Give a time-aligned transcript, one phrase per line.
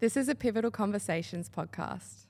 [0.00, 2.24] This is a Pivotal Conversations podcast.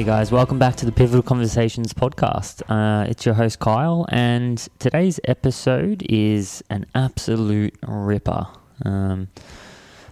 [0.00, 2.62] Hey guys, welcome back to the Pivotal Conversations podcast.
[2.70, 8.46] Uh, it's your host Kyle, and today's episode is an absolute ripper.
[8.86, 9.28] Um,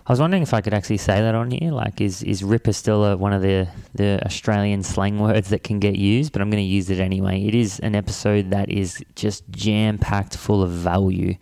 [0.06, 1.72] I was wondering if I could actually say that on here.
[1.72, 5.78] Like, is is ripper still a, one of the the Australian slang words that can
[5.78, 6.32] get used?
[6.34, 7.46] But I'm going to use it anyway.
[7.46, 11.34] It is an episode that is just jam packed full of value.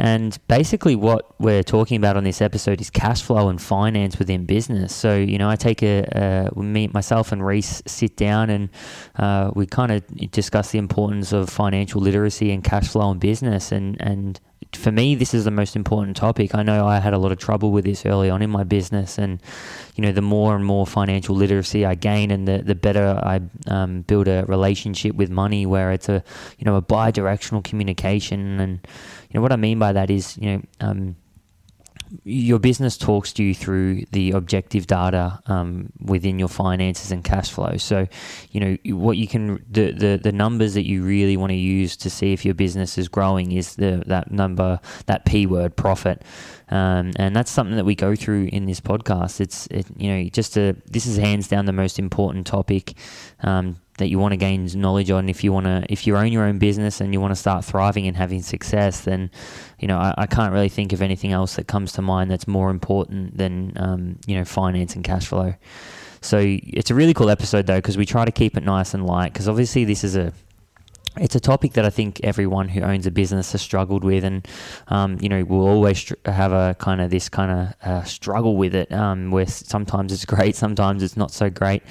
[0.00, 4.46] And basically, what we're talking about on this episode is cash flow and finance within
[4.46, 4.94] business.
[4.94, 8.70] So, you know, I take a, uh, me, myself and Rhys sit down and
[9.16, 13.72] uh, we kind of discuss the importance of financial literacy and cash flow in business.
[13.72, 14.40] And, and
[14.72, 16.54] for me, this is the most important topic.
[16.54, 19.18] I know I had a lot of trouble with this early on in my business,
[19.18, 19.42] and
[19.96, 23.40] you know, the more and more financial literacy I gain, and the, the better I
[23.66, 26.22] um, build a relationship with money, where it's a
[26.58, 28.60] you know a bi-directional communication.
[28.60, 28.86] And
[29.30, 30.62] you know what I mean by that is you know.
[30.80, 31.16] Um,
[32.24, 37.50] your business talks to you through the objective data um, within your finances and cash
[37.50, 37.76] flow.
[37.76, 38.08] So,
[38.50, 41.96] you know what you can the, the the numbers that you really want to use
[41.98, 46.22] to see if your business is growing is the that number that p word profit,
[46.68, 49.40] um, and that's something that we go through in this podcast.
[49.40, 52.94] It's it, you know just a this is hands down the most important topic.
[53.42, 55.28] Um, that you want to gain knowledge on.
[55.28, 57.64] If you want to if you own your own business and you want to start
[57.64, 59.30] thriving and having success then
[59.78, 62.48] you know I, I can't really think of anything else that comes to mind that's
[62.48, 65.54] more important than um, you know finance and cash flow.
[66.22, 69.06] So it's a really cool episode though because we try to keep it nice and
[69.06, 70.32] light because obviously this is a
[71.20, 74.46] it's a topic that I think everyone who owns a business has struggled with, and
[74.88, 78.56] um, you know will always str- have a kind of this kind of uh, struggle
[78.56, 81.82] with it, um, where sometimes it's great, sometimes it's not so great,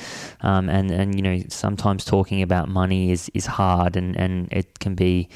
[0.41, 4.79] um, and and you know sometimes talking about money is is hard, and and it
[4.79, 5.29] can be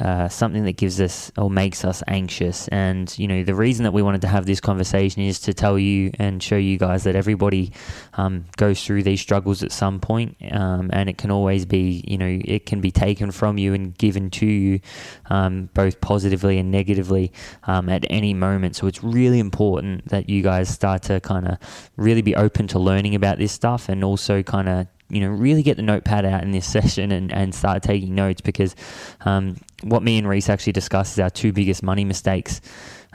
[0.00, 2.68] uh, something that gives us or makes us anxious.
[2.68, 5.78] And, you know, the reason that we wanted to have this conversation is to tell
[5.78, 7.72] you and show you guys that everybody
[8.14, 12.18] um, goes through these struggles at some point, um, and it can always be, you
[12.18, 14.80] know, it can be taken from you and given to you
[15.28, 17.32] um, both positively and negatively
[17.64, 18.76] um, at any moment.
[18.76, 21.58] So it's really important that you guys start to kind of
[21.96, 25.62] really be open to learning about this stuff and also kind of you know, really
[25.62, 28.74] get the notepad out in this session and, and start taking notes because
[29.22, 32.60] um, what me and Rhys actually discussed is our two biggest money mistakes.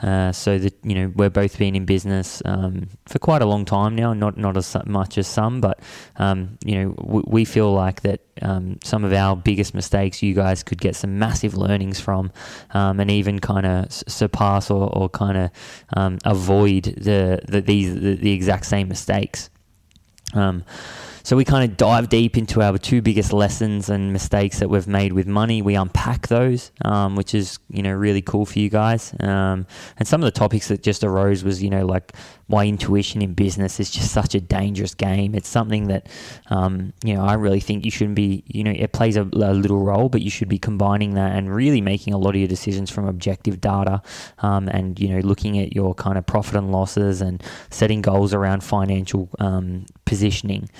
[0.02, 3.64] Uh, so that you know we're both been in business um, for quite a long
[3.64, 5.80] time now, not not as much as some, but
[6.16, 10.62] um, you know we feel like that um, some of our biggest mistakes you guys
[10.62, 12.30] could get some massive learnings from,
[12.72, 15.50] um, and even kind of surpass or, or kind of
[15.96, 19.48] um, avoid the, the these the, the, exact same mistakes.
[20.34, 20.62] Um,
[21.26, 24.86] so we kind of dive deep into our two biggest lessons and mistakes that we've
[24.86, 25.60] made with money.
[25.60, 29.12] We unpack those, um, which is you know really cool for you guys.
[29.18, 29.66] Um,
[29.96, 32.12] and some of the topics that just arose was you know like
[32.46, 35.34] why intuition in business is just such a dangerous game.
[35.34, 36.06] It's something that
[36.48, 38.44] um, you know I really think you shouldn't be.
[38.46, 41.52] You know it plays a, a, little role, but you should be combining that and
[41.52, 44.00] really making a lot of your decisions from objective data
[44.38, 48.32] um, and you know looking at your kind of profit and losses and setting goals
[48.32, 50.70] around financial um, positioning.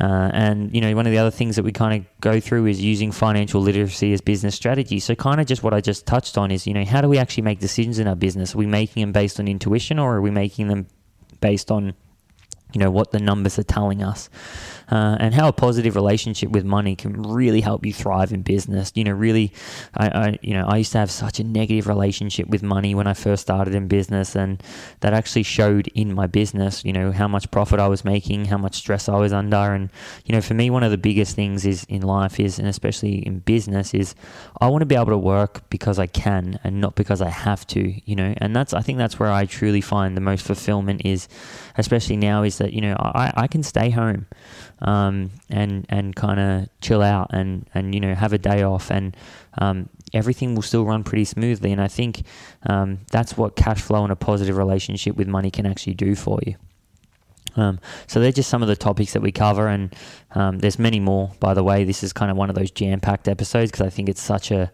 [0.00, 2.66] Uh, and you know, one of the other things that we kind of go through
[2.66, 4.98] is using financial literacy as business strategy.
[4.98, 7.18] So, kind of just what I just touched on is, you know, how do we
[7.18, 8.54] actually make decisions in our business?
[8.54, 10.86] Are we making them based on intuition, or are we making them
[11.40, 11.94] based on
[12.72, 14.28] you know what the numbers are telling us
[14.90, 18.92] uh, and how a positive relationship with money can really help you thrive in business.
[18.94, 19.52] You know really
[19.94, 23.06] I, I, you know I used to have such a negative relationship with money when
[23.06, 24.62] I first started in business and
[25.00, 28.58] that actually showed in my business you know how much profit I was making how
[28.58, 29.56] much stress I was under.
[29.56, 29.90] And
[30.24, 33.26] you know for me one of the biggest things is in life is and especially
[33.26, 34.14] in business is
[34.60, 37.66] I want to be able to work because I can and not because I have
[37.68, 38.34] to you know.
[38.38, 41.28] And that's I think that's where I truly find the most fulfillment is
[41.76, 44.26] especially now is that you know I, I can stay home
[44.80, 48.90] um, and and kind of chill out and and you know have a day off
[48.90, 49.16] and
[49.58, 52.24] um, everything will still run pretty smoothly and I think
[52.66, 56.38] um, that's what cash flow and a positive relationship with money can actually do for
[56.46, 56.54] you.
[57.56, 59.94] Um, so they're just some of the topics that we cover, and
[60.32, 61.30] um, there's many more.
[61.40, 64.08] By the way, this is kind of one of those jam-packed episodes because I think
[64.08, 64.72] it's such a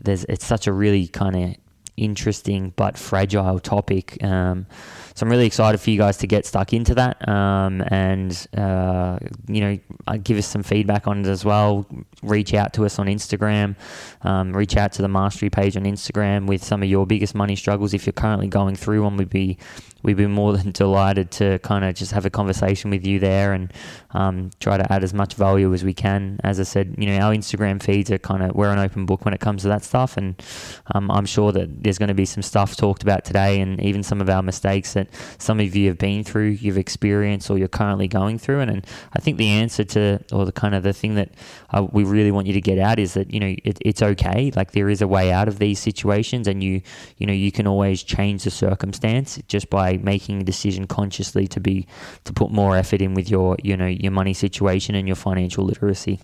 [0.00, 1.56] there's it's such a really kind of
[1.96, 4.22] interesting but fragile topic.
[4.22, 4.66] Um,
[5.14, 9.18] so I'm really excited for you guys to get stuck into that um, and, uh,
[9.46, 11.86] you know, uh, give us some feedback on it as well.
[12.22, 13.76] Reach out to us on Instagram.
[14.22, 17.56] Um, reach out to the Mastery page on Instagram with some of your biggest money
[17.56, 17.92] struggles.
[17.92, 19.58] If you're currently going through one, we'd be
[20.02, 23.52] we'd be more than delighted to kind of just have a conversation with you there
[23.52, 23.72] and
[24.12, 26.38] um, try to add as much value as we can.
[26.42, 29.24] As I said, you know, our Instagram feeds are kind of we're an open book
[29.24, 30.40] when it comes to that stuff, and
[30.94, 34.02] um, I'm sure that there's going to be some stuff talked about today, and even
[34.02, 35.08] some of our mistakes that
[35.38, 38.60] some of you have been through, you've experienced, or you're currently going through.
[38.60, 41.30] And, and I think the answer to, or the kind of the thing that
[41.70, 44.50] uh, we really want you to get out is that you know it, it's okay.
[44.54, 46.82] Like there is a way out of these situations, and you
[47.18, 51.60] you know you can always change the circumstance just by making a decision consciously to
[51.60, 51.86] be
[52.24, 55.64] to put more effort in with your you know your money situation and your financial
[55.64, 56.20] literacy.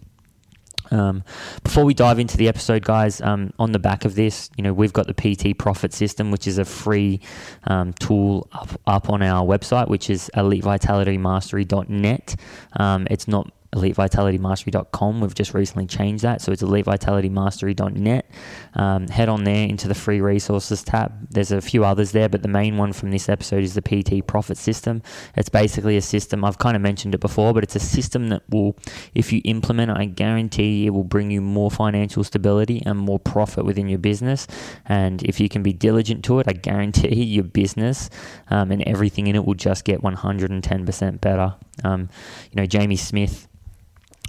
[0.91, 1.23] Um,
[1.63, 4.73] before we dive into the episode, guys, um, on the back of this, you know,
[4.73, 7.21] we've got the PT Profit System, which is a free
[7.65, 12.37] um, tool up, up on our website, which is elitevitalitymastery.net.
[12.77, 15.21] Um, it's not elitevitalitymastery.com.
[15.21, 18.31] We've just recently changed that, so it's elitevitalitymastery.net.
[18.75, 21.13] Um, head on there into the free resources tab.
[21.31, 24.27] There's a few others there, but the main one from this episode is the PT
[24.27, 25.03] Profit System.
[25.37, 26.45] It's basically a system.
[26.45, 28.77] I've kind of mentioned it before, but it's a system that will,
[29.15, 33.19] if you implement, it, I guarantee it will bring you more financial stability and more
[33.19, 34.47] profit within your business.
[34.87, 38.09] And if you can be diligent to it, I guarantee your business
[38.49, 41.55] um, and everything in it will just get 110% better.
[41.85, 42.09] Um,
[42.51, 43.49] you know, Jamie Smith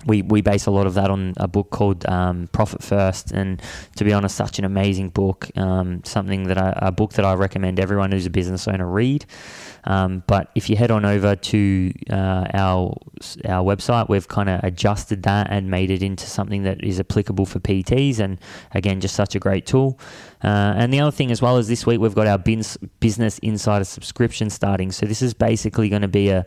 [0.05, 3.61] we, we base a lot of that on a book called um, Profit First, and
[3.97, 5.49] to be honest, such an amazing book.
[5.57, 9.25] Um, something that I, a book that I recommend everyone who's a business owner read.
[9.85, 12.95] Um, but if you head on over to uh, our
[13.45, 17.45] our website, we've kind of adjusted that and made it into something that is applicable
[17.45, 18.39] for PTs, and
[18.73, 19.99] again, just such a great tool.
[20.41, 23.83] Uh, and the other thing as well is this week we've got our Business Insider
[23.83, 24.91] subscription starting.
[24.91, 26.45] So this is basically going to be a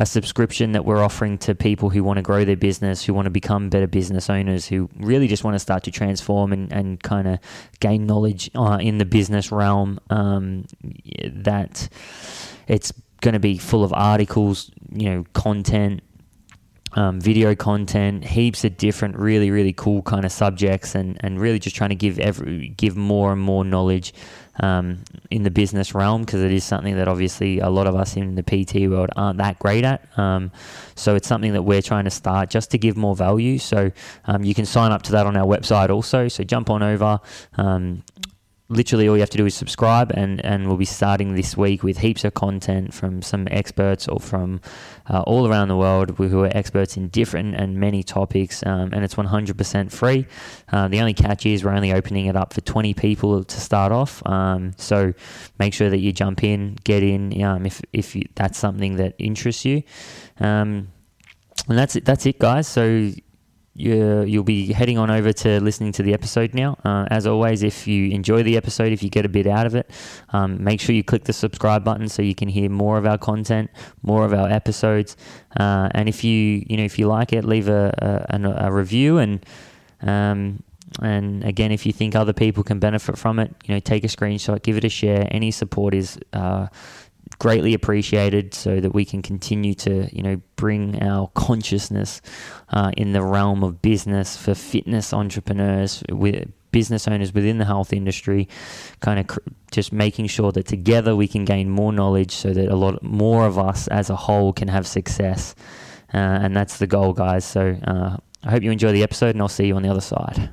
[0.00, 3.26] a subscription that we're offering to people who want to grow their business, who want
[3.26, 7.02] to become better business owners, who really just want to start to transform and, and
[7.02, 7.38] kind of
[7.80, 10.00] gain knowledge uh, in the business realm.
[10.08, 10.64] Um,
[11.26, 11.90] that
[12.66, 16.02] it's going to be full of articles, you know, content,
[16.94, 21.58] um, video content, heaps of different, really, really cool kind of subjects, and, and really
[21.58, 24.12] just trying to give every give more and more knowledge
[24.60, 24.98] um,
[25.30, 28.34] in the business realm because it is something that obviously a lot of us in
[28.34, 30.06] the PT world aren't that great at.
[30.18, 30.50] Um,
[30.94, 33.58] so it's something that we're trying to start just to give more value.
[33.58, 33.90] So
[34.26, 36.28] um, you can sign up to that on our website also.
[36.28, 37.20] So jump on over
[37.56, 38.02] um,
[38.70, 41.82] literally all you have to do is subscribe and, and we'll be starting this week
[41.82, 44.60] with heaps of content from some experts or from
[45.08, 49.04] uh, all around the world who are experts in different and many topics um, and
[49.04, 50.26] it's 100% free.
[50.72, 53.90] Uh, the only catch is we're only opening it up for 20 people to start
[53.92, 55.12] off um, so
[55.58, 59.14] make sure that you jump in get in um, if, if you, that's something that
[59.18, 59.82] interests you.
[60.38, 60.92] Um,
[61.68, 62.66] and that's it that's it guys.
[62.66, 63.10] So
[63.80, 66.76] you, you'll be heading on over to listening to the episode now.
[66.84, 69.74] Uh, as always, if you enjoy the episode, if you get a bit out of
[69.74, 69.90] it,
[70.30, 73.18] um, make sure you click the subscribe button so you can hear more of our
[73.18, 73.70] content,
[74.02, 75.16] more of our episodes.
[75.58, 79.18] Uh, and if you you know if you like it, leave a a, a review
[79.18, 79.44] and.
[80.02, 80.62] Um,
[81.00, 84.08] and again, if you think other people can benefit from it, you know, take a
[84.08, 85.28] screenshot, give it a share.
[85.30, 86.66] Any support is uh,
[87.38, 92.20] greatly appreciated so that we can continue to you know bring our consciousness
[92.70, 97.92] uh, in the realm of business for fitness entrepreneurs with business owners within the health
[97.92, 98.48] industry
[99.00, 99.40] kind of cr-
[99.72, 103.46] just making sure that together we can gain more knowledge so that a lot more
[103.46, 105.54] of us as a whole can have success.
[106.12, 107.44] Uh, and that's the goal guys.
[107.44, 110.00] So uh, i hope you enjoy the episode and i'll see you on the other
[110.00, 110.50] side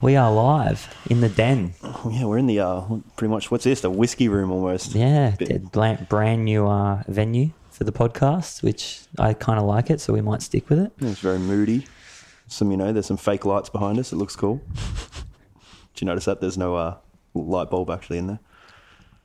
[0.00, 1.74] we are live in the den.
[1.82, 2.82] Oh, yeah, we're in the uh,
[3.16, 3.80] pretty much what's this?
[3.80, 4.94] The whiskey room almost.
[4.94, 5.34] Yeah,
[5.72, 10.12] brand, brand new uh, venue for the podcast, which I kind of like it, so
[10.12, 10.92] we might stick with it.
[11.00, 11.86] It's very moody.
[12.48, 14.12] Some, you know, there's some fake lights behind us.
[14.12, 14.60] It looks cool.
[15.94, 16.40] Do you notice that?
[16.40, 16.96] There's no uh,
[17.34, 18.40] light bulb actually in there.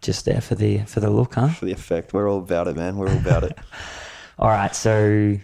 [0.01, 1.49] Just there for the for the look, huh?
[1.49, 2.13] For the effect.
[2.13, 2.97] We're all about it, man.
[2.97, 3.57] We're all about it.
[4.39, 5.37] all right, so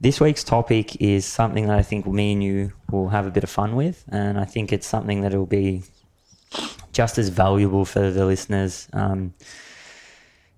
[0.00, 3.44] this week's topic is something that I think me and you will have a bit
[3.44, 5.82] of fun with, and I think it's something that will be
[6.92, 9.34] just as valuable for the listeners um,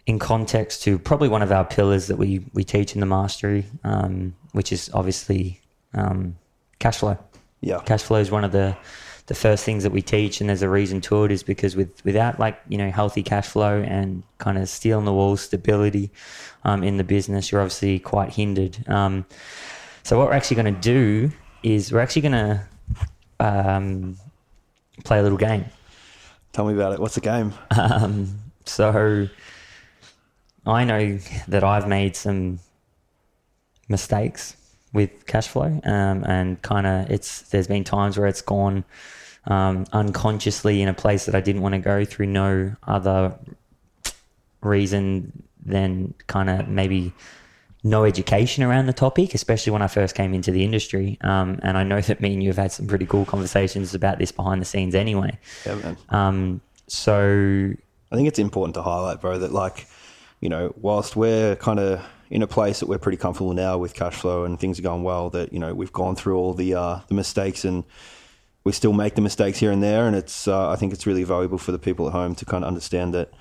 [0.07, 3.65] in context to probably one of our pillars that we we teach in the mastery,
[3.85, 5.61] um, which is obviously
[5.95, 6.37] um,
[6.79, 7.19] cash flow.
[7.61, 8.77] Yeah, cash flow is one of the
[9.31, 12.05] the first things that we teach, and there's a reason to it, is because with
[12.05, 16.11] without like you know healthy cash flow and kind of steel in the wall stability
[16.65, 18.77] um, in the business, you're obviously quite hindered.
[18.89, 19.25] Um,
[20.03, 21.31] so what we're actually going to do
[21.63, 22.67] is we're actually going to
[23.39, 24.17] um,
[25.05, 25.67] play a little game.
[26.53, 26.99] Tell me about it.
[26.99, 27.55] What's the game?
[27.71, 29.29] Um, so
[30.67, 32.59] I know that I've made some
[33.89, 34.57] mistakes
[34.93, 38.83] with cash flow, um, and kind of it's there's been times where it's gone
[39.47, 43.35] um, unconsciously in a place that I didn't want to go through no other
[44.63, 47.13] reason than kind of maybe
[47.83, 51.19] no education around the topic, especially when I first came into the industry.
[51.23, 54.19] Um, and I know that me and you have had some pretty cool conversations about
[54.19, 55.39] this behind the scenes anyway.
[55.65, 55.95] Yeah.
[56.11, 57.73] Um, so
[58.13, 59.87] I think it's important to highlight, bro, that like,
[60.41, 63.95] you know, whilst we're kind of in a place that we're pretty comfortable now with
[63.95, 66.75] cash flow and things are going well, that you know we've gone through all the
[66.75, 67.85] uh, the mistakes and
[68.71, 71.25] we still make the mistakes here and there, and it's uh, I think it's really
[71.25, 73.33] valuable for the people at home to kind of understand that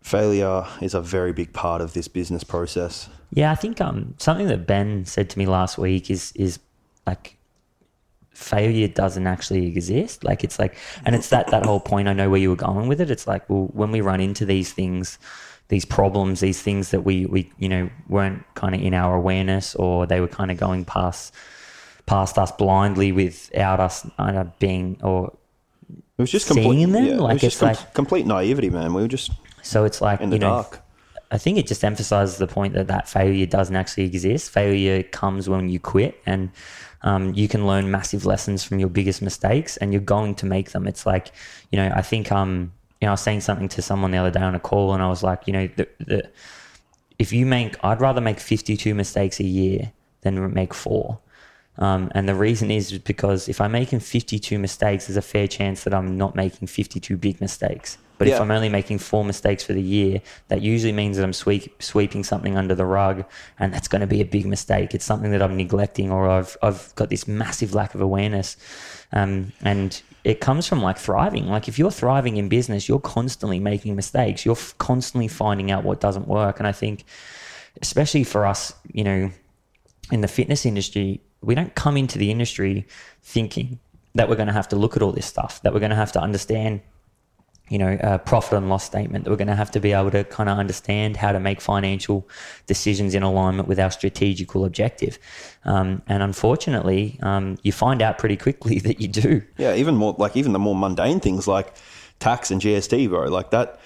[0.00, 3.10] failure is a very big part of this business process.
[3.34, 6.58] Yeah, I think um something that Ben said to me last week is is
[7.06, 7.36] like
[8.32, 10.24] failure doesn't actually exist.
[10.24, 12.88] Like it's like and it's that that whole point I know where you were going
[12.88, 13.10] with it.
[13.10, 15.18] It's like well when we run into these things
[15.68, 19.74] these problems, these things that we we you know weren't kind of in our awareness
[19.74, 21.34] or they were kind of going past
[22.10, 25.32] past us blindly without us kind being or
[26.18, 27.04] It was just Seeing complete, them?
[27.06, 28.92] yeah, it Like, was just it's like- complete naivety, man.
[28.94, 29.30] We were just
[29.62, 30.82] so it's like in the you know dark.
[31.30, 34.50] I think it just emphasizes the point that that failure doesn't actually exist.
[34.50, 36.50] Failure comes when you quit, and
[37.02, 40.68] um, you can learn massive lessons from your biggest mistakes, and you're going to make
[40.72, 40.88] them.
[40.88, 41.26] It's like,
[41.70, 44.32] you know, I think um, you know, I was saying something to someone the other
[44.38, 46.18] day on a call, and I was like, you know, the, the
[47.20, 51.20] if you make, I'd rather make 52 mistakes a year than make four.
[51.80, 55.84] Um, and the reason is because if I'm making 52 mistakes, there's a fair chance
[55.84, 57.96] that I'm not making 52 big mistakes.
[58.20, 61.32] But if I'm only making four mistakes for the year, that usually means that I'm
[61.32, 63.24] sweep, sweeping something under the rug,
[63.58, 64.94] and that's going to be a big mistake.
[64.94, 68.58] It's something that I'm neglecting, or I've I've got this massive lack of awareness,
[69.12, 71.46] um, and it comes from like thriving.
[71.46, 74.44] Like if you're thriving in business, you're constantly making mistakes.
[74.44, 77.04] You're f- constantly finding out what doesn't work, and I think,
[77.80, 79.30] especially for us, you know,
[80.10, 82.86] in the fitness industry, we don't come into the industry
[83.22, 83.78] thinking
[84.14, 85.96] that we're going to have to look at all this stuff, that we're going to
[85.96, 86.80] have to understand,
[87.68, 90.10] you know, a profit and loss statement, that we're going to have to be able
[90.10, 92.28] to kind of understand how to make financial
[92.66, 95.18] decisions in alignment with our strategical objective.
[95.64, 99.42] Um, and unfortunately, um, you find out pretty quickly that you do.
[99.56, 101.74] Yeah, even more like even the more mundane things like
[102.18, 103.28] tax and GST, bro.
[103.28, 103.80] Like that,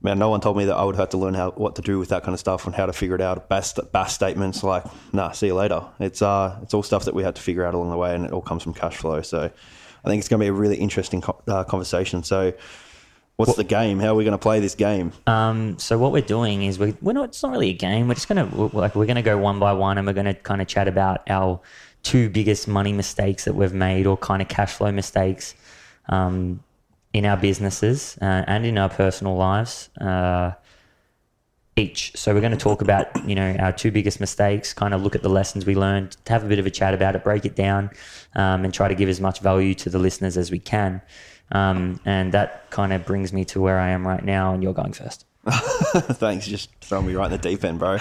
[0.00, 0.18] man.
[0.18, 2.10] No one told me that I would have to learn how what to do with
[2.10, 3.48] that kind of stuff and how to figure it out.
[3.48, 5.82] BAS, BAS statements, like, nah, see you later.
[6.00, 8.24] It's uh, it's all stuff that we had to figure out along the way, and
[8.24, 9.22] it all comes from cash flow.
[9.22, 9.50] So,
[10.04, 12.22] I think it's going to be a really interesting co- uh, conversation.
[12.22, 12.52] So,
[13.38, 14.00] what's the game?
[14.00, 15.12] How are we going to play this game?
[15.26, 18.08] Um, so what we're doing is we're, we're not, it's not really a game.
[18.08, 20.26] We're just going to, like, we're going to go one by one and we're going
[20.26, 21.60] to kind of chat about our
[22.02, 25.54] two biggest money mistakes that we've made or kind of cash flow mistakes,
[26.08, 26.60] um,
[27.12, 30.52] in our businesses, uh, and in our personal lives, uh,
[31.76, 32.12] each.
[32.16, 35.14] So we're going to talk about, you know, our two biggest mistakes, kind of look
[35.14, 37.56] at the lessons we learned, have a bit of a chat about it, break it
[37.56, 37.90] down,
[38.34, 41.00] um, and try to give as much value to the listeners as we can.
[41.50, 44.74] Um, and that kind of brings me to where I am right now, and you're
[44.74, 45.24] going first.
[45.48, 47.96] Thanks, just throwing me right in the deep end, bro.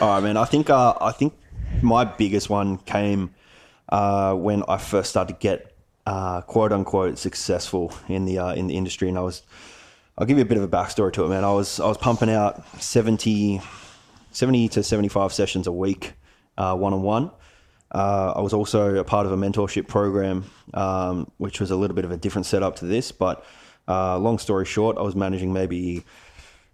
[0.00, 0.36] All right, man.
[0.36, 1.32] I think uh, I think
[1.80, 3.34] my biggest one came
[3.88, 5.73] uh, when I first started to get
[6.06, 9.42] uh, quote unquote successful in the uh, in the industry, and I was.
[10.16, 11.42] I'll give you a bit of a backstory to it, man.
[11.42, 13.60] I was I was pumping out 70,
[14.30, 16.12] 70 to seventy five sessions a week,
[16.56, 17.30] one on one.
[17.90, 22.04] I was also a part of a mentorship program, um, which was a little bit
[22.04, 23.10] of a different setup to this.
[23.10, 23.44] But
[23.88, 26.04] uh, long story short, I was managing maybe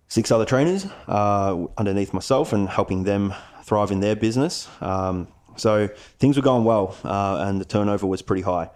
[0.08, 3.34] six other trainers uh, underneath myself and helping them
[3.64, 4.68] thrive in their business.
[4.80, 8.70] Um, so things were going well, uh, and the turnover was pretty high.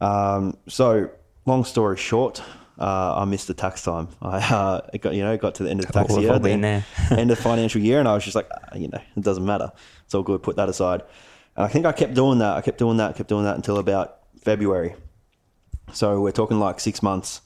[0.00, 1.10] Um, so
[1.46, 2.42] long story short,
[2.78, 4.08] uh, I missed the tax time.
[4.22, 6.32] I uh, it got you know got to the end of the tax We've year,
[6.38, 6.50] the
[7.10, 9.44] end of the financial year, and I was just like, "Ah, you know, it doesn't
[9.44, 9.72] matter.
[10.04, 10.42] It's all good.
[10.42, 11.02] Put that aside.
[11.56, 12.56] And I think I kept doing that.
[12.56, 13.16] I kept doing that.
[13.16, 14.94] Kept doing that until about February.
[15.92, 17.42] So we're talking like six months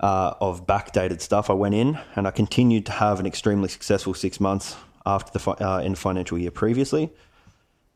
[0.00, 1.50] uh, of backdated stuff.
[1.50, 5.38] I went in and I continued to have an extremely successful six months after the
[5.38, 7.12] fi- uh, end financial year previously.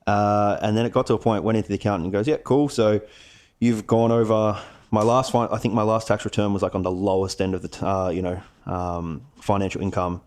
[0.06, 2.36] Uh, and then it got to a point, went into the accountant and goes, yeah,
[2.38, 2.68] cool.
[2.68, 3.00] So
[3.58, 4.60] you've gone over
[4.90, 7.54] my last, fin- I think my last tax return was like on the lowest end
[7.54, 10.22] of the, uh, you know, um, financial income.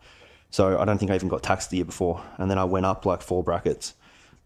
[0.50, 2.22] So I don't think I even got taxed the year before.
[2.38, 3.94] And then I went up like four brackets.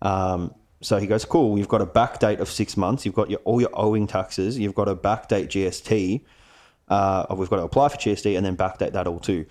[0.02, 1.58] Um, so he goes, cool.
[1.58, 3.06] You've got a back date of six months.
[3.06, 4.58] You've got your, all your owing taxes.
[4.60, 6.22] You've got a back date GST.
[6.88, 9.46] Uh, we've got to apply for GST and then backdate that all too.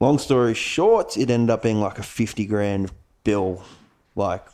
[0.00, 2.90] Long story short, it ended up being like a 50 grand
[3.24, 3.62] bill,
[4.14, 4.46] like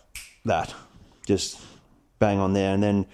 [0.44, 0.75] that,
[1.26, 1.61] just
[2.18, 2.73] bang on there.
[2.73, 3.06] And then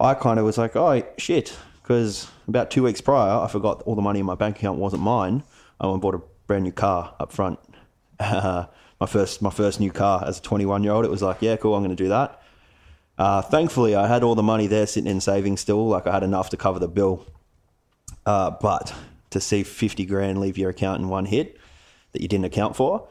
[0.00, 3.94] I kind of was like, oh shit, because about two weeks prior, I forgot all
[3.94, 5.42] the money in my bank account wasn't mine.
[5.80, 7.58] I went and bought a brand new car up front.
[8.20, 11.04] my first my first new car as a 21 year old.
[11.04, 12.42] It was like, yeah, cool, I'm going to do that.
[13.16, 15.88] Uh, thankfully, I had all the money there sitting in savings still.
[15.88, 17.26] Like I had enough to cover the bill.
[18.24, 18.94] Uh, but
[19.30, 21.58] to see 50 grand leave your account in one hit
[22.12, 23.08] that you didn't account for,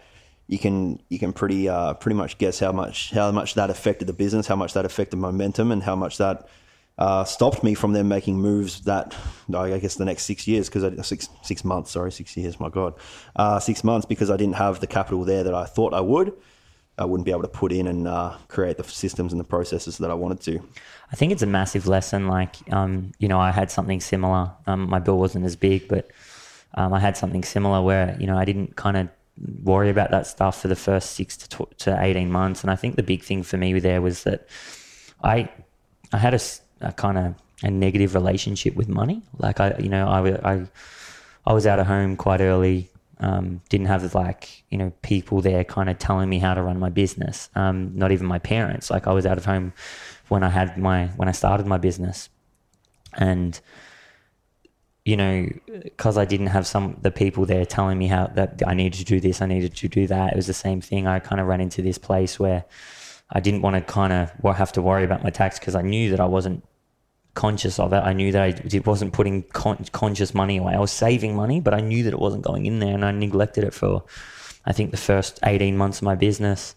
[0.48, 4.08] you can you can pretty uh, pretty much guess how much how much that affected
[4.08, 6.48] the business, how much that affected momentum, and how much that
[6.98, 9.16] uh, stopped me from them making moves that
[9.54, 12.96] I guess the next six years because six six months sorry six years my god
[13.36, 16.34] uh, six months because I didn't have the capital there that I thought I would
[16.98, 20.00] I wouldn't be able to put in and uh, create the systems and the processes
[20.00, 20.60] that I wanted to.
[21.12, 22.27] I think it's a massive lesson.
[22.27, 24.51] Like um, you know I had something similar.
[24.66, 26.10] Um, my bill wasn't as big, but
[26.74, 29.10] um, I had something similar where you know I didn't kind of
[29.63, 32.62] worry about that stuff for the first six to, tw- to 18 months.
[32.63, 34.48] And I think the big thing for me there was that
[35.24, 35.50] I,
[36.12, 36.39] I had a,
[36.81, 39.22] a kind of a negative relationship with money.
[39.38, 40.67] Like I, you know, I, I,
[41.46, 42.89] I was out of home quite early.
[43.19, 46.79] Um, didn't have like you know people there kind of telling me how to run
[46.79, 47.50] my business.
[47.55, 48.91] Um, not even my parents.
[48.91, 49.74] Like I was out of home
[50.27, 52.29] when I had my when I started my business,
[53.13, 53.60] and
[55.03, 55.48] you know,
[55.84, 59.05] because I didn't have some the people there telling me how that I needed to
[59.05, 60.34] do this, I needed to do that.
[60.34, 61.07] It was the same thing.
[61.07, 62.65] I kind of ran into this place where
[63.29, 66.12] I didn't want to kind of have to worry about my tax because I knew
[66.12, 66.63] that I wasn't
[67.34, 68.00] conscious of it.
[68.00, 68.41] I knew that
[68.74, 70.74] I wasn't putting con- conscious money away.
[70.74, 73.12] I was saving money, but I knew that it wasn't going in there, and I
[73.12, 74.03] neglected it for,
[74.65, 76.75] I think, the first eighteen months of my business.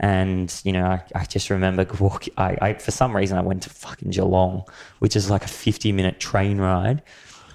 [0.00, 2.26] And you know, I, I just remember walk.
[2.36, 4.64] I, I for some reason I went to fucking Geelong,
[5.00, 7.02] which is like a fifty minute train ride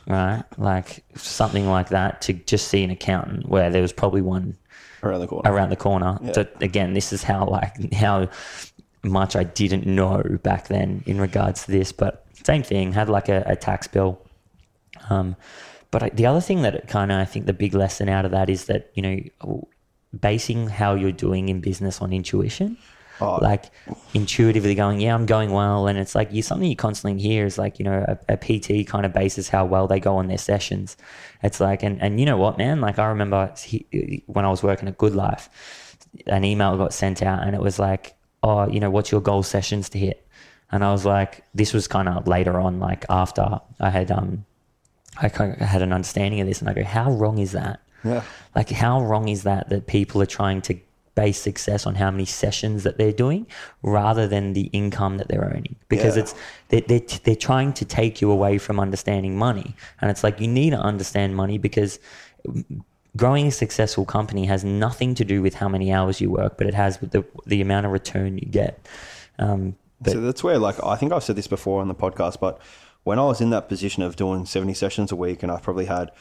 [0.07, 0.43] right?
[0.57, 4.57] Like something like that to just see an accountant where there was probably one
[5.03, 5.51] around the corner.
[5.51, 6.17] Around the corner.
[6.22, 6.31] Yeah.
[6.33, 8.29] So again, this is how like how
[9.03, 12.93] much I didn't know back then in regards to this, but same thing.
[12.93, 14.22] Had like a, a tax bill.
[15.10, 15.36] Um,
[15.91, 18.31] but I, the other thing that kind of I think the big lesson out of
[18.31, 19.67] that is that you know
[20.19, 22.77] basing how you're doing in business on intuition
[23.22, 23.39] oh.
[23.41, 23.65] like
[24.13, 25.88] intuitively going, yeah, I'm going well.
[25.88, 28.88] And it's like you something you constantly hear is like, you know, a, a, PT
[28.88, 30.98] kind of bases how well they go on their sessions.
[31.41, 32.82] It's like, and, and you know what, man?
[32.82, 35.50] Like I remember he, when I was working at Good Life,
[36.27, 39.44] an email got sent out and it was like, oh, you know, what's your goal
[39.44, 40.27] sessions to hit?
[40.72, 44.46] And I was like, this was kind of later on, like after I had, um,
[45.18, 47.79] I had an understanding of this and I go, how wrong is that?
[48.03, 48.24] Yeah.
[48.55, 50.77] Like, how wrong is that that people are trying to
[51.15, 53.45] base success on how many sessions that they're doing
[53.81, 55.75] rather than the income that they're earning.
[55.87, 56.23] Because yeah.
[56.23, 56.35] it's
[56.69, 59.75] they're, they're, they're trying to take you away from understanding money.
[60.01, 61.99] And it's like you need to understand money because
[63.15, 66.65] growing a successful company has nothing to do with how many hours you work but
[66.65, 68.87] it has with the, the amount of return you get.
[69.37, 69.75] Um,
[70.11, 72.59] so that's where like i think i've said this before on the podcast but
[73.03, 75.85] when i was in that position of doing 70 sessions a week and i probably
[75.85, 76.11] had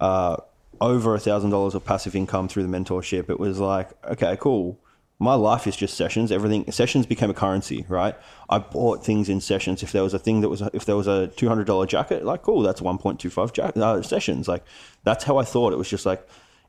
[0.00, 0.36] uh,
[0.80, 4.78] over a thousand dollars of passive income through the mentorship, it was like, okay, cool.
[5.18, 6.32] My life is just sessions.
[6.32, 8.16] Everything sessions became a currency, right?
[8.50, 9.84] I bought things in sessions.
[9.84, 12.24] If there was a thing that was, if there was a two hundred dollar jacket,
[12.24, 14.48] like cool, that's one point two five jacket uh, sessions.
[14.48, 14.64] Like
[15.04, 15.72] that's how I thought.
[15.72, 16.26] It was just like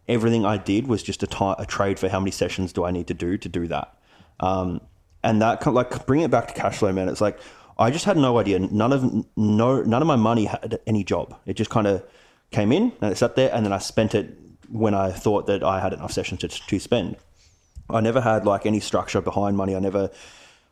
[0.07, 2.91] everything I did was just a, t- a trade for how many sessions do I
[2.91, 3.97] need to do to do that.
[4.39, 4.81] Um,
[5.23, 7.09] and that like bring it back to cash flow, man.
[7.09, 7.39] It's like
[7.77, 8.59] I just had no idea.
[8.59, 11.35] None of no none of my money had any job.
[11.45, 12.03] It just kind of
[12.53, 14.37] came in and it sat there, and then I spent it
[14.69, 17.17] when I thought that I had enough sessions to, to spend.
[17.89, 19.75] I never had like any structure behind money.
[19.75, 20.09] I never,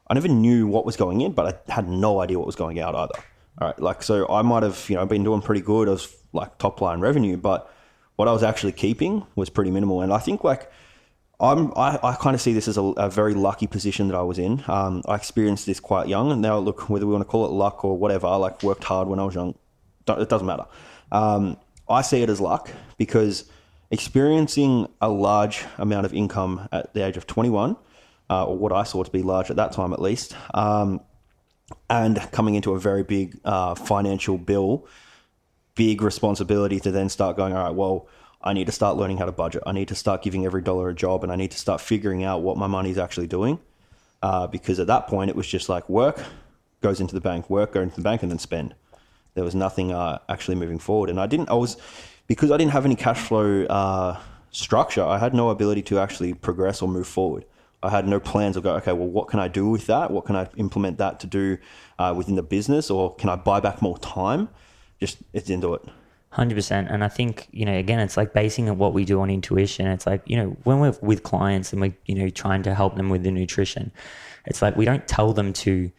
[0.08, 2.80] I never knew what was going in, but I had no idea what was going
[2.80, 3.14] out either.
[3.60, 6.58] All right, like so I might have you know been doing pretty good as like
[6.58, 7.72] top line revenue, but
[8.16, 10.02] what I was actually keeping was pretty minimal.
[10.02, 10.72] And I think like
[11.40, 14.22] I'm I, I kind of see this as a, a, very lucky position that I
[14.22, 14.64] was in.
[14.68, 17.52] Um, I experienced this quite young, and now look whether we want to call it
[17.52, 18.28] luck or whatever.
[18.28, 19.56] I like worked hard when I was young.
[20.08, 20.66] It doesn't matter.
[21.12, 21.58] Um,
[21.92, 23.46] I see it as luck because
[23.90, 27.76] experiencing a large amount of income at the age of 21,
[28.30, 31.02] uh, or what I saw to be large at that time at least, um,
[31.90, 34.88] and coming into a very big uh, financial bill,
[35.76, 38.08] big responsibility to then start going, all right, well,
[38.42, 39.64] I need to start learning how to budget.
[39.66, 42.24] I need to start giving every dollar a job, and I need to start figuring
[42.24, 43.60] out what my money's actually doing.
[44.24, 46.24] Uh, because at that point, it was just like work
[46.82, 48.76] goes into the bank, work goes into the bank, and then spend
[49.34, 51.10] there was nothing uh, actually moving forward.
[51.10, 51.78] And I didn't, I was,
[52.28, 54.20] because I didn't have any cash flow uh,
[54.52, 57.46] structure, I had no ability to actually progress or move forward.
[57.84, 60.12] I had no plans of go, okay, well, what can I do with that?
[60.12, 61.58] What can I implement that to do
[61.98, 62.92] uh, within the business?
[62.92, 64.50] Or can I buy back more time?
[65.00, 65.82] Just, it didn't it.
[66.34, 69.86] 100% and i think you know again it's like basing what we do on intuition
[69.86, 72.96] it's like you know when we're with clients and we're you know trying to help
[72.96, 73.92] them with the nutrition
[74.46, 75.92] it's like we don't tell them to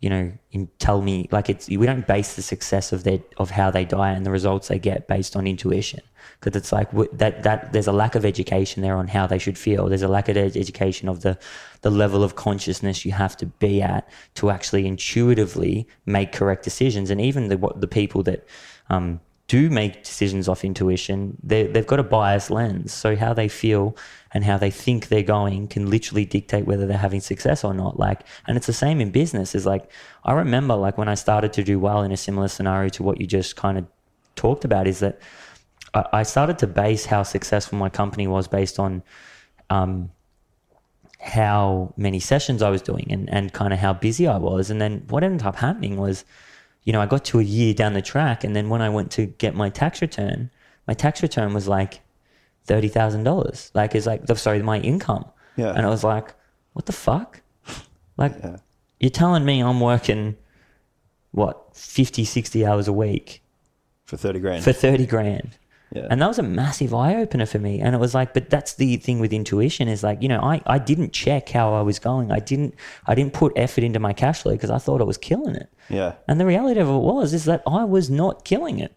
[0.00, 0.32] you know,
[0.78, 4.16] tell me like it's we don't base the success of their of how they diet
[4.16, 6.00] and the results they get based on intuition
[6.38, 9.58] because it's like that that there's a lack of education there on how they should
[9.58, 9.88] feel.
[9.88, 11.38] There's a lack of ed- education of the
[11.82, 17.10] the level of consciousness you have to be at to actually intuitively make correct decisions.
[17.10, 18.46] And even the what the people that
[18.88, 22.92] um, do make decisions off intuition, they they've got a biased lens.
[22.92, 23.96] So how they feel
[24.32, 27.98] and how they think they're going can literally dictate whether they're having success or not.
[27.98, 29.54] Like, and it's the same in business.
[29.54, 29.90] Is like
[30.24, 33.20] I remember like when I started to do well in a similar scenario to what
[33.20, 33.86] you just kind of
[34.36, 34.86] talked about.
[34.86, 35.20] Is that
[35.94, 39.02] I, started to base how successful my company was based on
[39.70, 40.10] um,
[41.18, 44.70] how many sessions I was doing and, and kind of how busy I was.
[44.70, 46.24] And then what ended up happening was,
[46.84, 49.10] you know, I got to a year down the track, and then when I went
[49.12, 50.50] to get my tax return,
[50.86, 52.00] my tax return was like
[52.64, 53.70] thirty thousand dollars.
[53.74, 55.24] Like it's like sorry, my income.
[55.56, 55.72] Yeah.
[55.74, 56.34] And I was like,
[56.74, 57.40] what the fuck?
[58.16, 58.56] Like Yeah.
[58.98, 60.36] you're telling me I'm working
[61.32, 63.42] what 50, 60 hours a week
[64.04, 64.64] For 30 grand.
[64.64, 65.56] for 30 grand.
[65.92, 66.06] Yeah.
[66.08, 67.80] And that was a massive eye opener for me.
[67.80, 70.60] And it was like, but that's the thing with intuition is like, you know, I,
[70.66, 72.30] I didn't check how I was going.
[72.30, 72.74] I didn't
[73.06, 75.68] I didn't put effort into my cash flow because I thought I was killing it.
[75.88, 76.14] yeah.
[76.28, 78.94] And the reality of it was is that I was not killing it.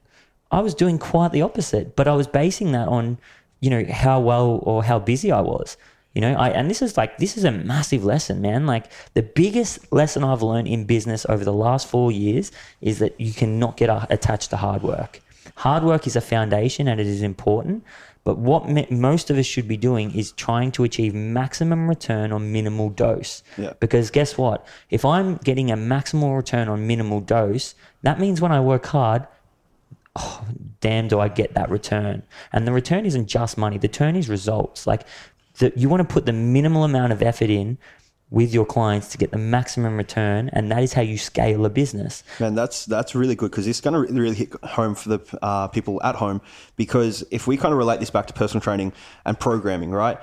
[0.51, 3.17] I was doing quite the opposite, but I was basing that on,
[3.63, 5.77] you know, how well or how busy I was.
[6.13, 8.67] You know, I and this is like this is a massive lesson, man.
[8.67, 13.19] Like the biggest lesson I've learned in business over the last four years is that
[13.19, 15.21] you cannot get attached to hard work.
[15.55, 17.83] Hard work is a foundation and it is important,
[18.25, 22.31] but what me- most of us should be doing is trying to achieve maximum return
[22.33, 23.43] on minimal dose.
[23.57, 23.73] Yeah.
[23.79, 24.67] Because guess what?
[24.89, 29.25] If I'm getting a maximal return on minimal dose, that means when I work hard,
[30.15, 30.45] oh,
[30.79, 32.23] damn, do I get that return?
[32.51, 33.77] And the return isn't just money.
[33.77, 34.85] The return is results.
[34.85, 35.03] Like
[35.59, 37.77] the, you want to put the minimal amount of effort in
[38.33, 41.69] with your clients to get the maximum return, and that is how you scale a
[41.69, 42.23] business.
[42.39, 45.67] Man, that's that's really good because it's going to really hit home for the uh,
[45.67, 46.41] people at home.
[46.75, 48.91] Because if we kind of relate this back to personal training
[49.25, 50.17] and programming, right?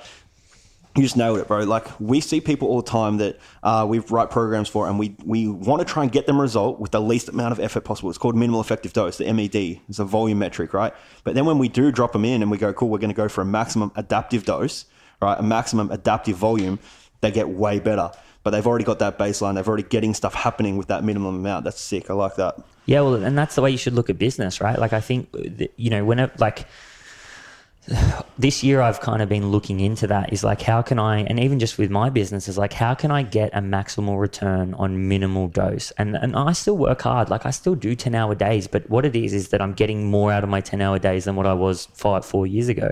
[0.97, 1.61] You just nailed it, bro.
[1.61, 5.15] Like we see people all the time that uh, we write programs for, and we
[5.25, 7.83] we want to try and get them a result with the least amount of effort
[7.83, 8.11] possible.
[8.11, 9.81] It's called minimal effective dose, the MED.
[9.89, 10.93] It's a volume metric, right?
[11.23, 13.17] But then when we do drop them in and we go, cool, we're going to
[13.17, 14.87] go for a maximum adaptive dose,
[15.23, 15.39] right?
[15.39, 16.81] A maximum adaptive volume.
[17.21, 18.11] They get way better,
[18.43, 19.55] but they've already got that baseline.
[19.55, 21.65] They've already getting stuff happening with that minimum amount.
[21.65, 22.11] That's sick.
[22.11, 22.57] I like that.
[22.87, 24.79] Yeah, well, and that's the way you should look at business, right?
[24.79, 25.29] Like I think,
[25.77, 26.67] you know, whenever like
[28.39, 31.41] this year I've kind of been looking into that is like how can I and
[31.41, 35.09] even just with my business is like how can I get a maximal return on
[35.09, 35.91] minimal dose?
[35.93, 37.31] And and I still work hard.
[37.31, 40.11] Like I still do 10 hour days but what it is is that I'm getting
[40.11, 42.91] more out of my 10 hour days than what I was 5 4 years ago.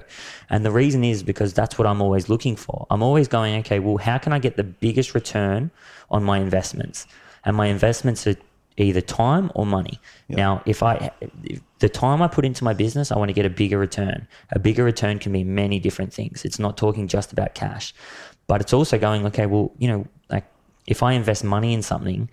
[0.50, 2.86] And the reason is because that's what I'm always looking for.
[2.90, 5.70] I'm always going okay well how can I get the biggest return
[6.10, 7.06] on my investments?
[7.44, 8.36] And my investments are
[8.84, 10.00] either time or money.
[10.28, 11.10] Now, if I
[11.44, 14.26] if the time I put into my business, I want to get a bigger return.
[14.52, 16.44] A bigger return can be many different things.
[16.44, 17.94] It's not talking just about cash,
[18.46, 19.46] but it's also going okay.
[19.46, 20.44] Well, you know, like
[20.86, 22.30] if I invest money in something,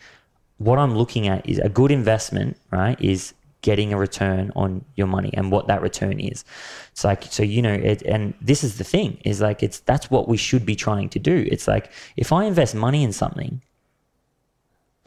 [0.58, 2.99] what I'm looking at is a good investment, right?
[3.01, 3.34] Is
[3.65, 6.45] getting a return on your money and what that return is.
[6.91, 10.12] It's like so you know it and this is the thing is like it's that's
[10.12, 11.47] what we should be trying to do.
[11.51, 13.63] It's like if I invest money in something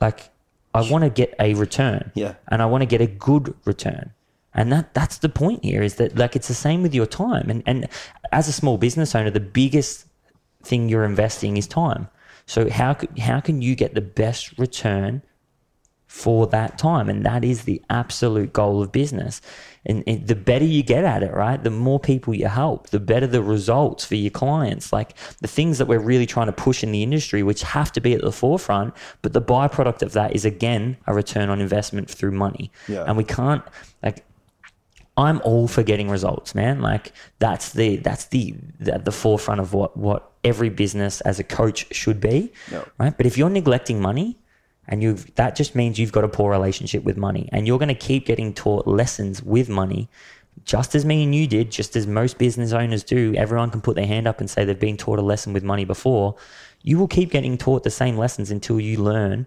[0.00, 0.30] like
[0.74, 2.12] I want to get a return.
[2.14, 2.34] Yeah.
[2.48, 4.12] And I want to get a good return.
[4.54, 7.50] And that that's the point here is that like it's the same with your time.
[7.50, 7.88] And and
[8.32, 10.06] as a small business owner, the biggest
[10.62, 12.08] thing you're investing is time.
[12.46, 15.22] So how how can you get the best return
[16.08, 17.08] for that time?
[17.08, 19.40] And that is the absolute goal of business.
[19.86, 21.62] And, and the better you get at it, right?
[21.62, 24.92] The more people you help, the better the results for your clients.
[24.92, 28.00] Like the things that we're really trying to push in the industry, which have to
[28.00, 32.10] be at the forefront, but the byproduct of that is again a return on investment
[32.10, 32.72] through money.
[32.88, 33.04] Yeah.
[33.06, 33.62] And we can't
[34.02, 34.24] like
[35.16, 36.80] I'm all for getting results, man.
[36.80, 41.44] Like that's the that's the the, the forefront of what what every business as a
[41.44, 42.84] coach should be, Yeah.
[42.98, 43.16] right?
[43.16, 44.38] But if you're neglecting money,
[44.88, 47.88] and you've that just means you've got a poor relationship with money, and you're going
[47.88, 50.08] to keep getting taught lessons with money,
[50.64, 53.34] just as me and you did, just as most business owners do.
[53.36, 55.84] Everyone can put their hand up and say they've been taught a lesson with money
[55.84, 56.34] before.
[56.82, 59.46] You will keep getting taught the same lessons until you learn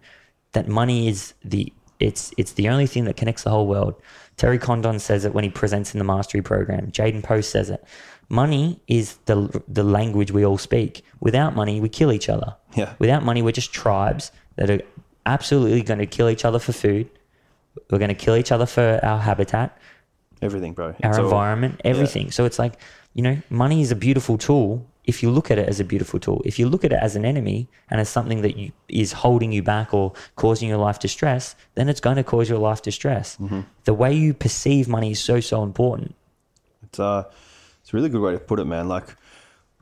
[0.51, 3.95] that money is the it's it's the only thing that connects the whole world.
[4.37, 6.91] Terry Condon says it when he presents in the mastery program.
[6.91, 7.83] Jaden Post says it.
[8.29, 11.03] Money is the the language we all speak.
[11.19, 12.55] Without money, we kill each other.
[12.75, 12.93] Yeah.
[12.99, 14.81] Without money, we're just tribes that are
[15.25, 17.09] absolutely going to kill each other for food.
[17.89, 19.77] We're going to kill each other for our habitat,
[20.41, 20.87] Everything, bro.
[20.87, 22.31] our It's all- environment, everything.
[22.31, 22.73] So it's like,
[23.13, 26.19] you know, money is a beautiful tool, if you look at it as a beautiful
[26.19, 29.11] tool, if you look at it as an enemy and as something that you, is
[29.13, 32.81] holding you back or causing your life distress, then it's going to cause your life
[32.83, 33.37] distress.
[33.85, 36.13] The way you perceive money is so, so important.
[36.83, 37.23] It's uh,
[37.81, 38.87] it's a really good way to put it, man.
[38.87, 39.15] Like,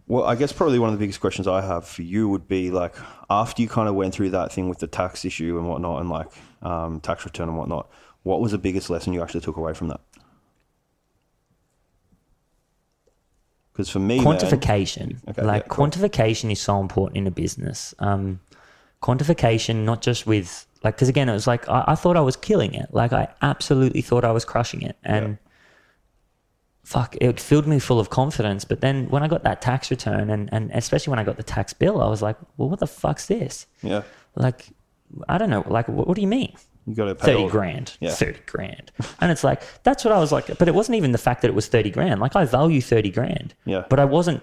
[0.09, 2.71] well, I guess probably one of the biggest questions I have for you would be
[2.71, 2.95] like,
[3.29, 6.09] after you kind of went through that thing with the tax issue and whatnot, and
[6.09, 6.27] like
[6.63, 7.87] um, tax return and whatnot,
[8.23, 10.01] what was the biggest lesson you actually took away from that?
[13.71, 15.17] Because for me, man- quantification.
[15.29, 15.85] Okay, like yeah, cool.
[15.85, 17.93] quantification is so important in a business.
[17.99, 18.39] Um
[19.01, 22.35] quantification not just with like because again it was like I, I thought i was
[22.35, 22.89] killing it.
[22.91, 24.97] Like i absolutely thought i was crushing it.
[25.03, 25.37] And
[26.93, 28.61] fuck it filled me full of confidence.
[28.71, 31.43] But then when i got that tax return and and especially when i got the
[31.57, 33.67] tax bill i was like well what the fuck's this?
[33.83, 34.01] Yeah,
[34.35, 34.59] like
[35.33, 36.53] i don't know like what, what do you mean?
[36.87, 38.11] You got to pay 30 all- grand Yeah.
[38.11, 38.91] 30 grand.
[39.21, 41.49] And it's like that's what i was like but it wasn't even the fact that
[41.53, 42.19] it was 30 grand.
[42.25, 43.53] Like i value 30 grand.
[43.65, 43.83] Yeah.
[43.91, 44.41] but i wasn't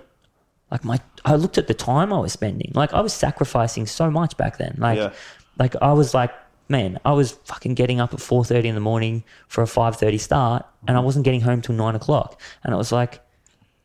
[0.70, 2.70] like my i looked at the time i was spending.
[2.82, 4.74] Like i was sacrificing so much back then.
[4.78, 5.12] Like Yeah.
[5.58, 6.32] like i was like
[6.68, 10.66] man i was fucking getting up at 4.30 in the morning for a 5.30 start
[10.88, 13.20] and i wasn't getting home till 9 o'clock and it was like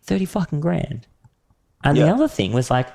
[0.04, 1.08] 30 fucking grand
[1.84, 2.88] and the other thing was like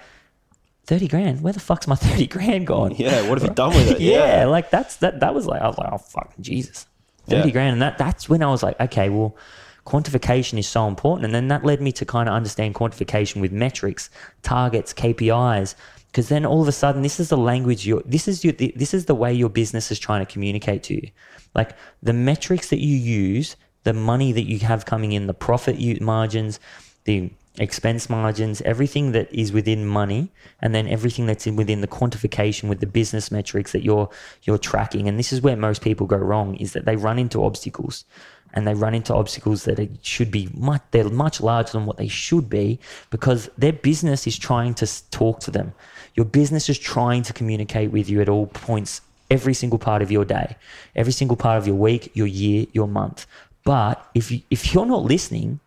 [0.87, 3.90] 30 grand where the fuck's my 30 grand gone Yeah, what have you done with
[3.92, 4.01] it?
[4.01, 4.46] yeah, Yeah.
[4.46, 5.20] like that's that.
[5.20, 6.87] That was like I was like, oh fucking Jesus,
[7.27, 7.53] thirty Yeah.
[7.53, 9.37] grand, and that that's when I was like, okay, well,
[9.85, 13.51] quantification is so important, and then that led me to kind of understand quantification with
[13.51, 14.11] metrics,
[14.42, 15.75] targets, KPIs,
[16.16, 18.02] because then all of a sudden, this is the language you.
[18.07, 18.55] This is your.
[18.55, 21.11] This is the way your business is trying to communicate to you,
[21.55, 25.76] like the metrics that you use, the money that you have coming in, the profit
[25.76, 26.59] you, margins,
[27.05, 31.87] the expense margins, everything that is within money, and then everything that's in within the
[31.87, 34.09] quantification with the business metrics that you're
[34.44, 35.09] you're tracking.
[35.09, 38.07] And this is where most people go wrong is that they run into obstacles.
[38.55, 41.98] And they run into obstacles that it should be much, they're much larger than what
[41.98, 42.79] they should be
[43.11, 45.74] because their business is trying to talk to them.
[46.16, 50.11] Your business is trying to communicate with you at all points, every single part of
[50.11, 50.57] your day,
[50.94, 53.26] every single part of your week, your year, your month.
[53.64, 55.61] But if you, if you're not listening,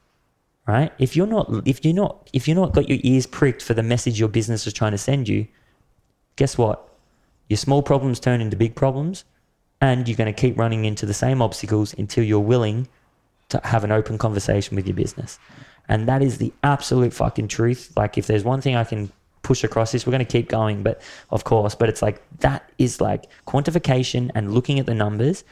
[0.65, 0.91] right?
[0.97, 3.83] If you're not if you're not if you're not got your ears pricked for the
[3.83, 5.47] message your business is trying to send you,
[6.35, 6.87] guess what?
[7.47, 9.25] Your small problems turn into big problems,
[9.81, 12.87] and you're going to keep running into the same obstacles until you're willing
[13.49, 15.39] to have an open conversation with your business.
[15.87, 17.91] And that is the absolute fucking truth.
[17.97, 19.11] Like if there's one thing I can
[19.49, 22.71] push across this, we're going to keep going, but of course, but it's like that
[22.77, 25.43] is like quantification and looking at the numbers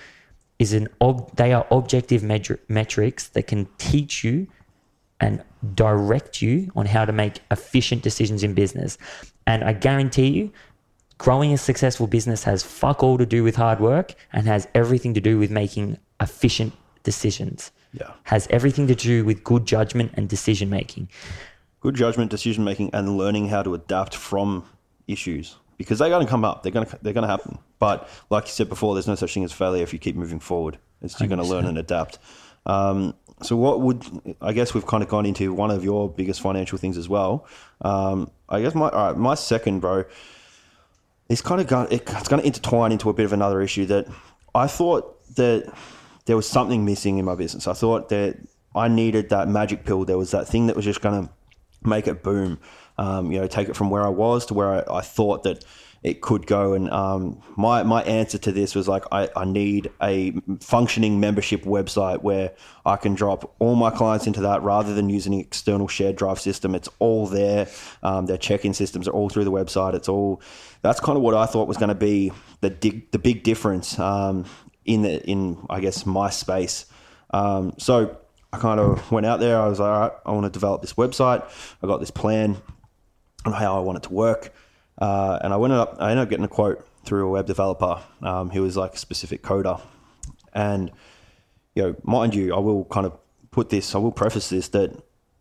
[0.60, 4.46] is an ob- they are objective metri- metrics that can teach you
[5.20, 9.00] and direct you on how to make efficient decisions in business.
[9.48, 10.52] And I guarantee you,
[11.18, 15.16] growing a successful business has fuck all to do with hard work and has everything
[15.16, 17.72] to do with making efficient decisions.
[17.94, 18.12] Yeah.
[18.26, 21.10] Has everything to do with good judgment and decision making.
[21.88, 24.66] Good judgment, decision making, and learning how to adapt from
[25.08, 26.62] issues because they're going to come up.
[26.62, 27.60] They're going to they're going to happen.
[27.80, 30.42] But like you said before, there's no such thing as failure if you keep moving
[30.42, 30.78] forward.
[31.02, 32.20] It's you're going to learn and adapt.
[32.66, 34.04] Um, so what would
[34.42, 37.48] I guess we've kind of gone into one of your biggest financial things as well.
[37.80, 40.04] Um, I guess my my second bro.
[41.30, 41.88] It's kind of going.
[41.90, 44.08] It's going to intertwine into a bit of another issue that
[44.54, 45.74] I thought that
[46.26, 47.66] there was something missing in my business.
[47.66, 48.38] I thought that
[48.76, 50.04] I needed that magic pill.
[50.04, 51.34] There was that thing that was just going to
[51.84, 52.60] make it boom.
[52.98, 55.64] Um, you know, take it from where I was to where I, I thought that
[56.04, 56.74] it could go.
[56.74, 61.64] And um, my my answer to this was like, I, I need a functioning membership
[61.64, 62.54] website where
[62.86, 66.40] I can drop all my clients into that rather than using an external shared drive
[66.40, 66.76] system.
[66.76, 67.68] It's all there.
[68.04, 69.94] Um, their check-in systems are all through the website.
[69.94, 70.42] It's all.
[70.82, 74.00] That's kind of what I thought was going to be the dig, the big difference
[74.00, 74.46] um,
[74.86, 76.86] in the in I guess my space.
[77.32, 78.18] Um, so
[78.58, 79.60] I kind of went out there.
[79.60, 81.44] I was like, all right, I want to develop this website.
[81.82, 82.58] I got this plan
[83.46, 84.54] on how I want it to work.
[84.98, 88.02] Uh, and I went up, I ended up getting a quote through a web developer
[88.22, 89.80] um, who was like a specific coder.
[90.54, 90.92] And,
[91.76, 93.18] you know, mind you, I will kind of
[93.52, 94.92] put this, I will preface this that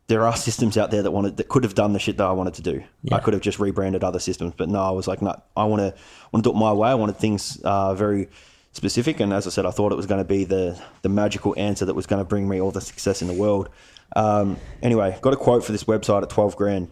[0.09, 2.33] there are systems out there that wanted that could have done the shit that I
[2.33, 2.85] wanted to do.
[3.11, 5.81] I could have just rebranded other systems, but no, I was like, no, I want
[5.81, 6.00] to
[6.31, 6.90] want to do it my way.
[6.90, 8.29] I wanted things uh, very
[8.76, 11.54] specific, and as I said, I thought it was going to be the the magical
[11.56, 13.68] answer that was going to bring me all the success in the world.
[14.14, 16.88] Um, anyway, got a quote for this website at twelve grand,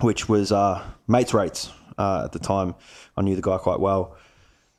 [0.00, 2.74] which was uh, mates rates uh, at the time.
[3.16, 4.16] I knew the guy quite well.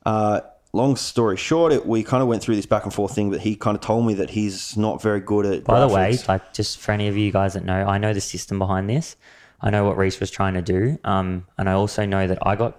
[0.06, 0.40] Uh,
[0.72, 3.40] long story short, it, we kind of went through this back and forth thing, but
[3.40, 5.64] he kind of told me that he's not very good at.
[5.64, 6.28] By the way, graphics.
[6.28, 9.16] like just for any of you guys that know, I know the system behind this.
[9.62, 10.98] I know what Rhys was trying to do.
[11.04, 12.78] Um, and I also know that I got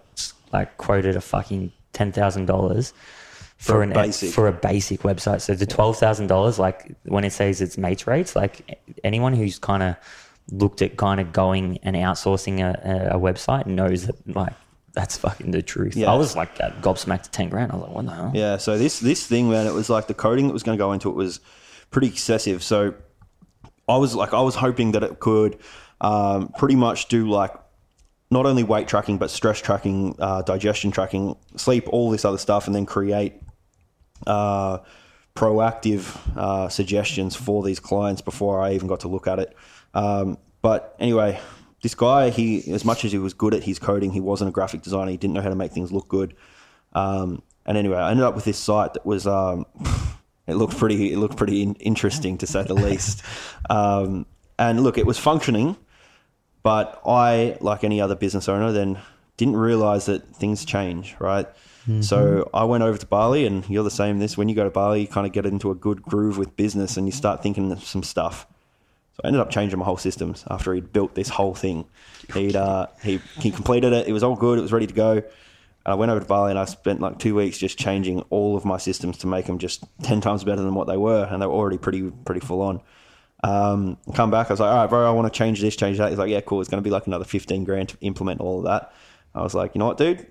[0.52, 2.94] like quoted a fucking ten thousand dollars
[3.62, 4.34] for, For a an basic.
[4.34, 5.42] for a basic website.
[5.42, 9.60] So the twelve thousand dollars, like when it says it's mates rates, like anyone who's
[9.60, 9.98] kind of
[10.52, 14.54] looked at kind of going and outsourcing a, a, website knows that like
[14.94, 15.96] that's fucking the truth.
[15.96, 16.12] Yeah.
[16.12, 17.72] I was like that gobsmacked to ten grand.
[17.72, 18.32] I was like, what the hell?
[18.34, 20.82] Yeah, so this this thing, man, it was like the coding that was going to
[20.82, 21.40] go into it was
[21.92, 22.64] pretty excessive.
[22.64, 22.96] So
[23.88, 25.60] I was like, I was hoping that it could
[26.02, 27.54] um, pretty much do like
[28.32, 32.66] not only weight tracking but stress tracking, uh, digestion tracking, sleep, all this other stuff,
[32.66, 33.34] and then create
[34.28, 34.80] uh,
[35.36, 39.56] proactive uh, suggestions for these clients before I even got to look at it.
[39.94, 41.40] Um, but anyway,
[41.82, 44.52] this guy, he as much as he was good at his coding, he wasn't a
[44.52, 45.12] graphic designer.
[45.12, 46.36] He didn't know how to make things look good.
[46.94, 49.66] Um, and anyway, I ended up with this site that was um,
[50.48, 53.24] it looked pretty it looked pretty in- interesting to say the least.
[53.70, 54.26] Um,
[54.60, 55.76] and look, it was functioning,
[56.62, 59.00] but I, like any other business owner, then
[59.38, 61.48] didn't realize that things change, right?
[62.02, 64.20] So I went over to Bali, and you're the same.
[64.20, 66.56] This when you go to Bali, you kind of get into a good groove with
[66.56, 68.46] business, and you start thinking of some stuff.
[69.14, 71.86] So I ended up changing my whole systems after he'd built this whole thing.
[72.34, 74.08] He'd uh, he he completed it.
[74.08, 74.60] It was all good.
[74.60, 75.12] It was ready to go.
[75.14, 75.24] And
[75.86, 78.64] I went over to Bali and I spent like two weeks just changing all of
[78.64, 81.48] my systems to make them just ten times better than what they were, and they
[81.48, 82.82] were already pretty pretty full on.
[83.44, 85.98] Um, come back, I was like, all right, bro, I want to change this, change
[85.98, 86.10] that.
[86.10, 86.62] He's like, yeah, cool.
[86.62, 88.94] It's going to be like another fifteen grand to implement all of that.
[89.34, 90.28] I was like, you know what, dude,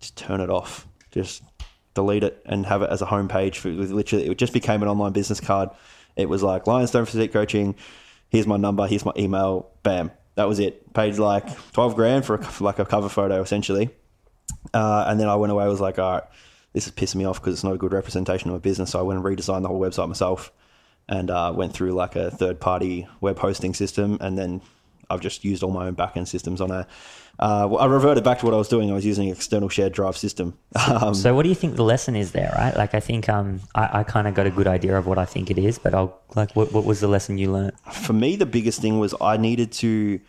[0.00, 0.86] just turn it off.
[1.10, 1.42] Just
[1.94, 5.12] delete it and have it as a homepage for literally it just became an online
[5.12, 5.70] business card.
[6.14, 7.74] It was like Lionstone Physique Coaching,
[8.28, 10.10] here's my number, here's my email, bam.
[10.34, 10.92] That was it.
[10.92, 13.90] Paid like twelve grand for, a, like a cover photo essentially.
[14.74, 16.22] Uh, and then I went away, was like, all right,
[16.74, 18.90] this is pissing me off because it's not a good representation of my business.
[18.90, 20.52] So I went and redesigned the whole website myself
[21.08, 24.18] and uh, went through like a third party web hosting system.
[24.20, 24.60] And then
[25.08, 26.86] I've just used all my own backend systems on a.
[27.38, 28.90] Uh, I reverted back to what I was doing.
[28.90, 30.56] I was using an external shared drive system.
[30.88, 32.74] Um, So what do you think the lesson is there, right?
[32.76, 35.24] Like I think um I, I kind of got a good idea of what I
[35.26, 37.72] think it is, but I'll like what what was the lesson you learned?
[37.92, 40.20] for me, the biggest thing was I needed to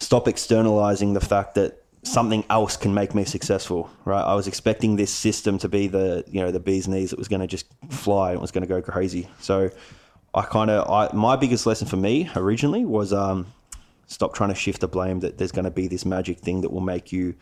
[0.00, 3.90] stop externalizing the fact that something else can make me successful.
[4.04, 4.22] Right?
[4.22, 7.28] I was expecting this system to be the you know the bee's knees that was
[7.28, 9.28] going to just fly and was going to go crazy.
[9.40, 9.70] So
[10.34, 13.46] I kind of I my biggest lesson for me originally was um,
[14.08, 16.72] stop trying to shift the blame that there's going to be this magic thing that
[16.72, 17.34] will make you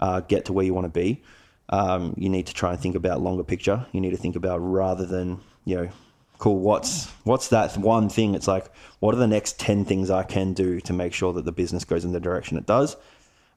[0.00, 1.22] uh, get to where you want to be.
[1.70, 3.86] Um, you need to try and think about longer picture.
[3.92, 5.88] You need to think about rather than you know,
[6.38, 6.58] cool.
[6.58, 8.34] What's what's that one thing?
[8.34, 11.44] It's like what are the next ten things I can do to make sure that
[11.44, 12.96] the business goes in the direction it does.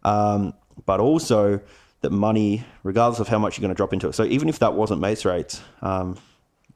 [0.04, 0.54] Um,
[0.86, 1.62] but also
[2.02, 4.14] that money, regardless of how much you're going to drop into it.
[4.14, 6.18] So even if that wasn't mace rates, um,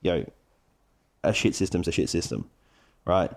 [0.02, 0.32] you know,
[1.24, 2.50] a shit system's a shit system,
[3.06, 3.32] right?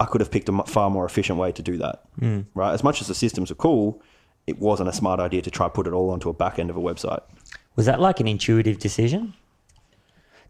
[0.00, 2.40] I could have picked a far more efficient way to do that, hmm.
[2.54, 2.72] right?
[2.72, 4.02] As much as the systems are cool,
[4.46, 6.76] it wasn't a smart idea to try put it all onto a back end of
[6.76, 7.22] a website.
[7.76, 9.34] Was that like an intuitive decision?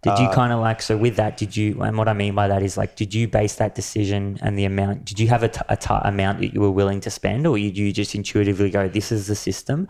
[0.03, 1.39] Did you uh, kind of like so with that?
[1.39, 4.39] Did you and what I mean by that is like, did you base that decision
[4.43, 5.07] and the amount?
[5.07, 7.57] Did you have a, t- a t- amount that you were willing to spend, or
[7.57, 9.89] did you just intuitively go, "This is the system,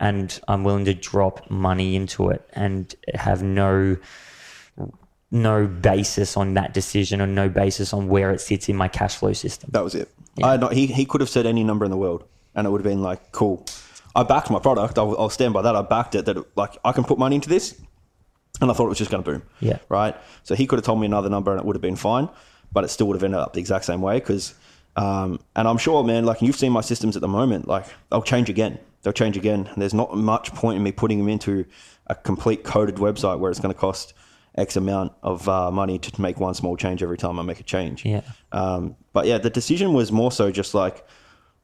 [0.00, 3.98] and I'm willing to drop money into it and have no
[5.32, 9.16] no basis on that decision or no basis on where it sits in my cash
[9.16, 10.08] flow system." That was it.
[10.42, 12.70] I had not, he, he could have said any number in the world and it
[12.70, 13.66] would have been like, cool.
[14.14, 14.98] I backed my product.
[14.98, 15.74] I'll, I'll stand by that.
[15.74, 17.80] I backed it that it, like I can put money into this.
[18.60, 19.42] And I thought it was just going to boom.
[19.60, 19.78] Yeah.
[19.88, 20.14] Right.
[20.44, 22.28] So he could have told me another number and it would have been fine,
[22.70, 24.20] but it still would have ended up the exact same way.
[24.20, 24.54] Cause,
[24.96, 28.22] um, and I'm sure, man, like you've seen my systems at the moment, like they'll
[28.22, 28.78] change again.
[29.02, 29.68] They'll change again.
[29.76, 31.64] There's not much point in me putting them into
[32.06, 34.12] a complete coded website where it's going to cost
[34.56, 37.64] X amount of uh, money to make one small change every time I make a
[37.64, 38.04] change.
[38.04, 38.22] Yeah.
[38.52, 41.06] Um, but yeah, the decision was more so just like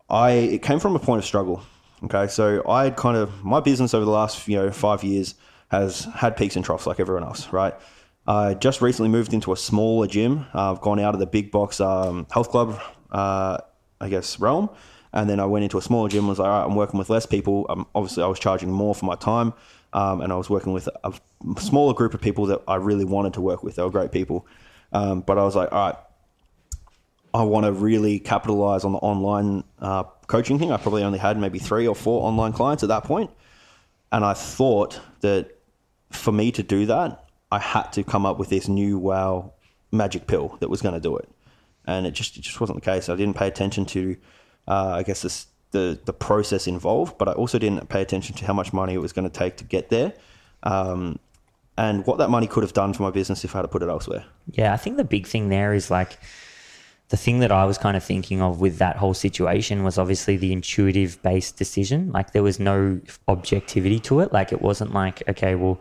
[0.09, 0.31] I.
[0.31, 1.63] It came from a point of struggle.
[2.05, 5.35] Okay, so I had kind of my business over the last you know five years
[5.71, 7.75] has had peaks and troughs like everyone else, right?
[8.27, 10.47] I just recently moved into a smaller gym.
[10.55, 12.79] Uh, I've gone out of the big box um, health club,
[13.11, 13.57] uh,
[14.01, 14.69] I guess, realm.
[15.15, 16.29] And then I went into a smaller gym.
[16.29, 17.65] Was like, all right, I'm working with less people.
[17.71, 19.55] Um, obviously, I was charging more for my time,
[19.93, 21.13] um, and I was working with a
[21.59, 23.77] smaller group of people that I really wanted to work with.
[23.77, 24.47] They were great people,
[24.93, 25.97] um, but I was like, all right,
[27.35, 30.73] I want to really capitalize on the online uh, coaching thing.
[30.73, 33.31] I probably only had maybe three or four online clients at that point,
[34.13, 35.59] and I thought that
[36.11, 39.53] for me to do that, I had to come up with this new wow
[39.91, 41.29] magic pill that was going to do it,
[41.87, 43.09] and it just it just wasn't the case.
[43.09, 44.17] I didn't pay attention to,
[44.67, 48.47] uh, I guess this, the the process involved, but I also didn't pay attention to
[48.47, 50.13] how much money it was going to take to get there,
[50.63, 51.19] um,
[51.77, 53.83] and what that money could have done for my business if I had to put
[53.83, 54.25] it elsewhere.
[54.51, 56.19] Yeah, I think the big thing there is like
[57.09, 60.37] the thing that I was kind of thinking of with that whole situation was obviously
[60.37, 62.13] the intuitive based decision.
[62.13, 64.33] Like there was no objectivity to it.
[64.33, 65.81] Like it wasn't like, okay, well,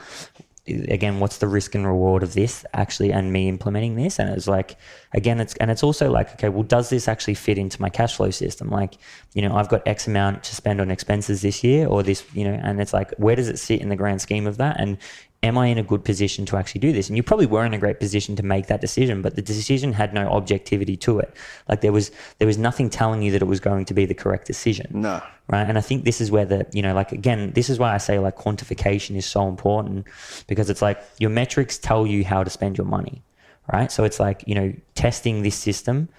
[0.68, 4.20] again what's the risk and reward of this actually and me implementing this?
[4.20, 4.78] And it's like
[5.13, 8.15] again it's and it's also like okay well does this actually fit into my cash
[8.18, 8.70] flow system?
[8.70, 8.97] Like
[9.34, 12.43] you know i've got x amount to spend on expenses this year or this you
[12.43, 14.80] know and it's like where does it sit in the grand scheme of that?
[14.80, 14.97] And
[15.43, 17.07] am I in a good position to actually do this?
[17.07, 19.93] And you probably were in a great position to make that decision, but the decision
[19.93, 21.33] had no objectivity to it.
[21.69, 24.13] Like there was there was nothing telling you that it was going to be the
[24.13, 24.88] correct decision.
[24.91, 25.21] No.
[25.47, 25.67] Right.
[25.67, 27.97] And I think this is where the, you know, like again, this is why I
[27.99, 30.07] say like quantification is so important
[30.47, 33.23] because it's like your metrics tell you how to spend your money.
[33.71, 33.91] Right.
[33.91, 36.09] So it's like, you know, testing this system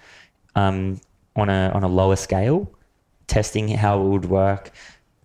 [0.55, 1.01] um,
[1.35, 2.71] on a on a lower scale,
[3.27, 4.71] testing how it would work,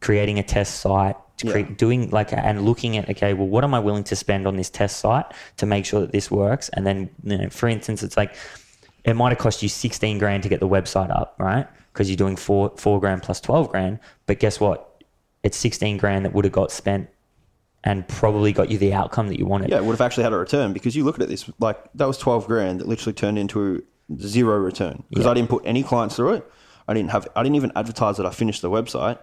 [0.01, 1.63] creating a test site, yeah.
[1.63, 4.71] doing like and looking at okay well what am i willing to spend on this
[4.71, 5.27] test site
[5.57, 6.69] to make sure that this works?
[6.71, 8.37] And then you know for instance it's like
[9.05, 11.67] it might have cost you 16 grand to get the website up right?
[11.93, 13.99] Because you're doing four four grand plus 12 grand.
[14.27, 15.03] But guess what?
[15.43, 17.09] It's 16 grand that would have got spent
[17.83, 19.71] and probably got you the outcome that you wanted.
[19.71, 22.07] Yeah it would have actually had a return because you look at this like that
[22.07, 23.85] was 12 grand that literally turned into
[24.21, 25.03] zero return.
[25.11, 25.33] Because yeah.
[25.33, 26.51] i didn't put any clients through it.
[26.87, 29.19] I didn't have i didn't even advertise that i finished the website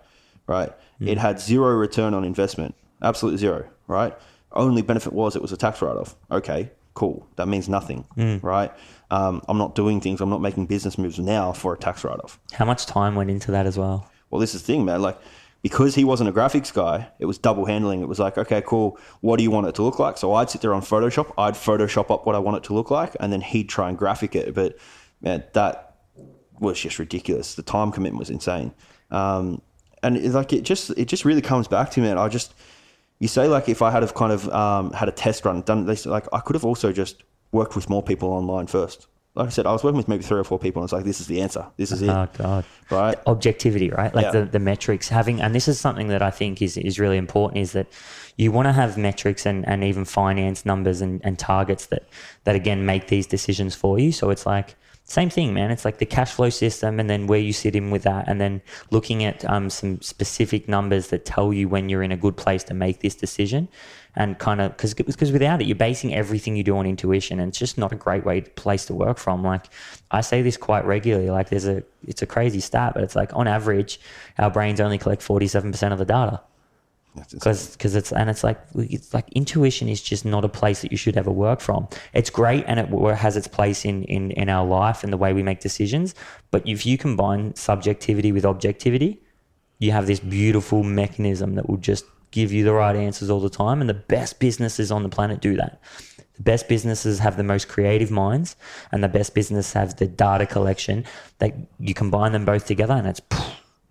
[0.48, 0.72] right
[1.02, 1.10] Mm.
[1.10, 4.16] It had zero return on investment, absolutely zero, right?
[4.52, 6.16] Only benefit was it was a tax write off.
[6.30, 7.28] Okay, cool.
[7.38, 8.42] That means nothing, mm.
[8.44, 8.72] right?
[9.10, 12.20] Um, I'm not doing things, I'm not making business moves now for a tax write
[12.20, 12.40] off.
[12.54, 14.10] How much time went into that as well?
[14.30, 15.02] Well, this is the thing, man.
[15.02, 15.20] Like,
[15.64, 18.02] because he wasn't a graphics guy, it was double handling.
[18.02, 18.98] It was like, okay, cool.
[19.22, 20.18] What do you want it to look like?
[20.18, 22.90] So I'd sit there on Photoshop, I'd Photoshop up what I want it to look
[22.90, 24.54] like, and then he'd try and graphic it.
[24.54, 24.78] But
[25.22, 25.96] man, that
[26.60, 27.56] was just ridiculous.
[27.56, 28.74] The time commitment was insane.
[29.12, 29.62] Um,
[30.04, 32.10] and it's like it just it just really comes back to me.
[32.10, 32.54] And I just
[33.20, 35.86] you say like if I had have kind of um, had a test run done
[35.86, 39.08] this, like I could have also just worked with more people online first.
[39.34, 41.06] Like I said, I was working with maybe three or four people, and it's like
[41.06, 41.66] this is the answer.
[41.78, 42.10] This is it.
[42.10, 43.18] Oh god, right?
[43.28, 44.14] Objectivity, right?
[44.14, 44.32] Like yeah.
[44.32, 47.62] the, the metrics having, and this is something that I think is is really important.
[47.62, 47.88] Is that
[48.36, 52.04] you want to have metrics and, and even finance numbers and, and targets that
[52.44, 54.12] that again make these decisions for you.
[54.12, 55.72] So it's like same thing, man.
[55.72, 58.40] It's like the cash flow system and then where you sit in with that, and
[58.40, 62.38] then looking at um, some specific numbers that tell you when you're in a good
[62.38, 63.68] place to make this decision.
[64.16, 67.50] And kind of because because without it, you're basing everything you do on intuition, and
[67.50, 69.44] it's just not a great way place to work from.
[69.44, 69.68] Like
[70.12, 71.30] I say this quite regularly.
[71.30, 74.00] Like there's a it's a crazy stat, but it's like on average,
[74.38, 76.42] our brains only collect 47 percent of the data
[77.32, 80.92] because because it's and it's like it's like intuition is just not a place that
[80.92, 81.88] you should ever work from.
[82.14, 85.34] It's great and it has its place in in in our life and the way
[85.34, 86.16] we make decisions.
[86.52, 89.22] But if you combine subjectivity with objectivity,
[89.80, 93.50] you have this beautiful mechanism that will just give you the right answers all the
[93.50, 93.82] time.
[93.82, 95.82] And the best businesses on the planet do that.
[96.36, 98.56] The best businesses have the most creative minds,
[98.92, 101.04] and the best business have the data collection.
[101.40, 103.22] That you combine them both together, and it's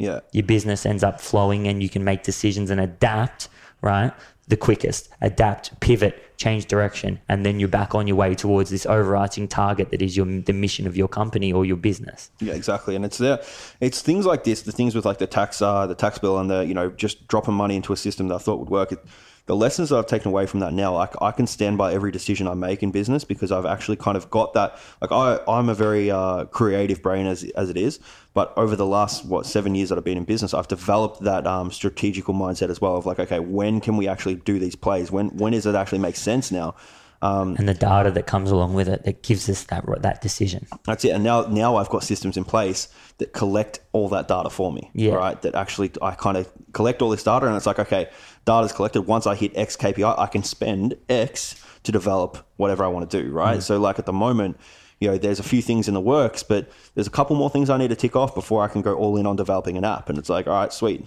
[0.01, 0.20] yeah.
[0.32, 3.48] your business ends up flowing and you can make decisions and adapt,
[3.82, 4.12] right?
[4.48, 8.86] The quickest, adapt, pivot, change direction, and then you're back on your way towards this
[8.86, 12.30] overarching target that is your the mission of your company or your business.
[12.40, 12.96] Yeah, exactly.
[12.96, 13.40] And it's there,
[13.80, 16.51] it's things like this, the things with like the tax, uh, the tax bill, and
[16.51, 18.90] the you know just dropping money into a system that I thought would work.
[18.90, 19.05] It,
[19.46, 22.12] the lessons that I've taken away from that now, like I can stand by every
[22.12, 24.78] decision I make in business because I've actually kind of got that.
[25.01, 27.98] Like I, I'm a very uh, creative brain as as it is,
[28.33, 31.47] but over the last what seven years that I've been in business, I've developed that
[31.47, 35.11] um, strategical mindset as well of like, okay, when can we actually do these plays?
[35.11, 36.74] When when does it actually make sense now?
[37.22, 40.66] Um, and the data that comes along with it that gives us that that decision.
[40.85, 41.11] That's it.
[41.11, 44.91] And now now I've got systems in place that collect all that data for me.
[44.95, 45.14] Yeah.
[45.14, 45.41] Right.
[45.43, 48.09] That actually I kind of collect all this data, and it's like okay,
[48.47, 49.03] data's collected.
[49.03, 53.22] Once I hit X KPI, I can spend X to develop whatever I want to
[53.22, 53.31] do.
[53.31, 53.59] Right.
[53.59, 53.62] Mm.
[53.62, 54.59] So like at the moment.
[55.01, 57.70] You know, there's a few things in the works, but there's a couple more things
[57.70, 60.09] I need to tick off before I can go all in on developing an app.
[60.09, 61.07] And it's like, all right, sweet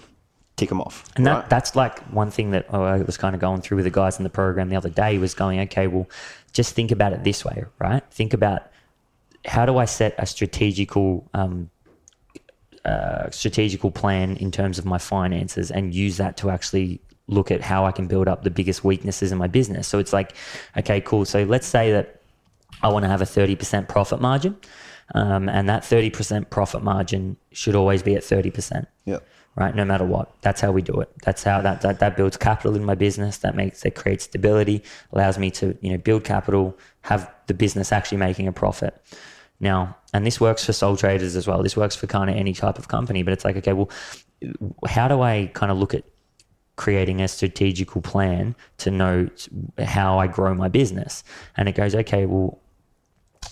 [0.56, 1.06] tick them off.
[1.16, 1.50] And that, right?
[1.50, 4.24] that's like one thing that I was kind of going through with the guys in
[4.24, 6.08] the program the other day was going, okay, well,
[6.52, 8.04] just think about it this way, right?
[8.12, 8.72] Think about
[9.46, 11.70] how do I set a strategical um,
[12.86, 17.62] uh, strategical plan in terms of my finances and use that to actually look at
[17.62, 19.88] how I can build up the biggest weaknesses in my business.
[19.88, 20.36] So it's like,
[20.78, 21.24] okay, cool.
[21.24, 22.22] So let's say that
[22.84, 24.58] I want to have a 30% profit margin.
[25.16, 28.86] Um, and that 30% profit margin should always be at 30%.
[29.06, 29.20] Yeah
[29.56, 29.76] right?
[29.76, 30.34] No matter what.
[30.42, 31.10] That's how we do it.
[31.24, 33.38] That's how that, that, that builds capital in my business.
[33.40, 37.92] That makes, that creates stability, allows me to, you know, build capital, have the business
[37.92, 39.00] actually making a profit.
[39.60, 41.62] Now, and this works for sole traders as well.
[41.62, 43.90] This works for kind of any type of company, but it's like, okay, well,
[44.88, 46.04] how do I kind of look at
[46.76, 49.30] creating a strategical plan to know
[49.80, 51.24] how I grow my business?
[51.56, 52.60] And it goes, okay, well,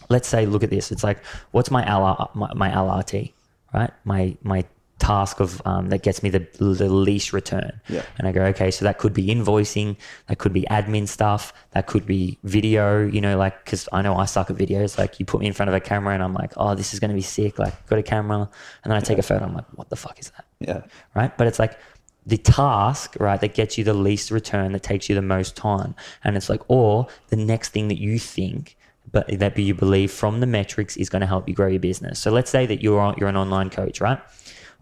[0.09, 0.91] let's say, look at this.
[0.91, 3.31] It's like, what's my LR, my, my LRT,
[3.73, 3.91] right?
[4.03, 4.65] My, my
[5.01, 7.81] task of um, that gets me the, the least return.
[7.89, 8.03] Yeah.
[8.17, 11.87] And I go, okay, so that could be invoicing, that could be admin stuff, that
[11.87, 13.05] could be video.
[13.05, 14.97] You know, like because I know I suck at videos.
[14.97, 16.99] Like you put me in front of a camera, and I'm like, oh, this is
[16.99, 17.57] going to be sick.
[17.59, 18.49] Like got a camera,
[18.83, 19.45] and then I take a photo.
[19.45, 20.45] I'm like, what the fuck is that?
[20.59, 20.81] Yeah.
[21.15, 21.35] right?
[21.35, 21.77] But it's like
[22.25, 25.95] the task, right, that gets you the least return, that takes you the most time.
[26.23, 28.77] And it's like, or the next thing that you think,
[29.11, 32.19] but that you believe from the metrics is going to help you grow your business.
[32.19, 34.19] So let's say that you're you're an online coach, right?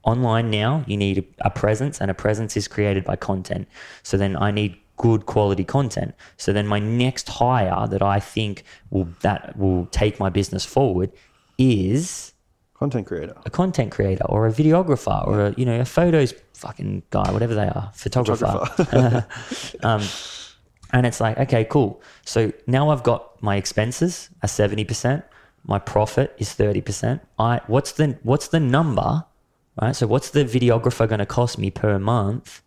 [0.04, 3.68] Online now, you need a presence, and a presence is created by content.
[4.04, 6.14] So then I need good quality content.
[6.38, 11.12] So then my next hire that I think will that will take my business forward
[11.58, 12.34] is
[12.80, 13.36] Content creator.
[13.46, 17.54] a content creator or a videographer or a, you know a photos fucking guy whatever
[17.54, 19.26] they are photographer
[19.84, 20.02] um,
[20.94, 25.24] and it's like okay cool so now i've got my expenses are 70%
[25.66, 29.24] my profit is 30% i what's the what's the number
[29.82, 32.62] right so what's the videographer going to cost me per month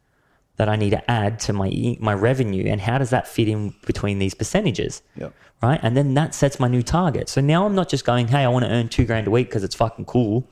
[0.56, 3.74] that i need to add to my my revenue and how does that fit in
[3.86, 5.34] between these percentages Yep.
[5.62, 8.44] right and then that sets my new target so now i'm not just going hey
[8.44, 10.46] i want to earn two grand a week because it's fucking cool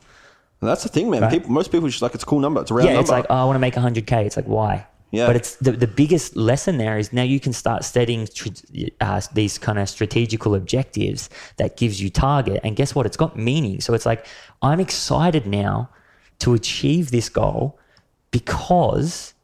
[0.61, 1.23] And that's the thing, man.
[1.23, 1.33] Right.
[1.33, 2.61] People, most people just like it's a cool number.
[2.61, 3.01] It's a round yeah, number.
[3.09, 4.27] it's like, oh, I want to make 100K.
[4.27, 4.85] It's like, why?
[5.13, 5.27] Yeah.
[5.27, 8.49] But it's the, the biggest lesson there is now you can start setting tr-
[9.01, 12.61] uh, these kind of strategical objectives that gives you target.
[12.63, 13.07] And guess what?
[13.07, 13.81] It's got meaning.
[13.81, 14.27] So it's like,
[14.63, 15.91] I'm excited now
[16.39, 17.79] to achieve this goal
[18.31, 19.35] because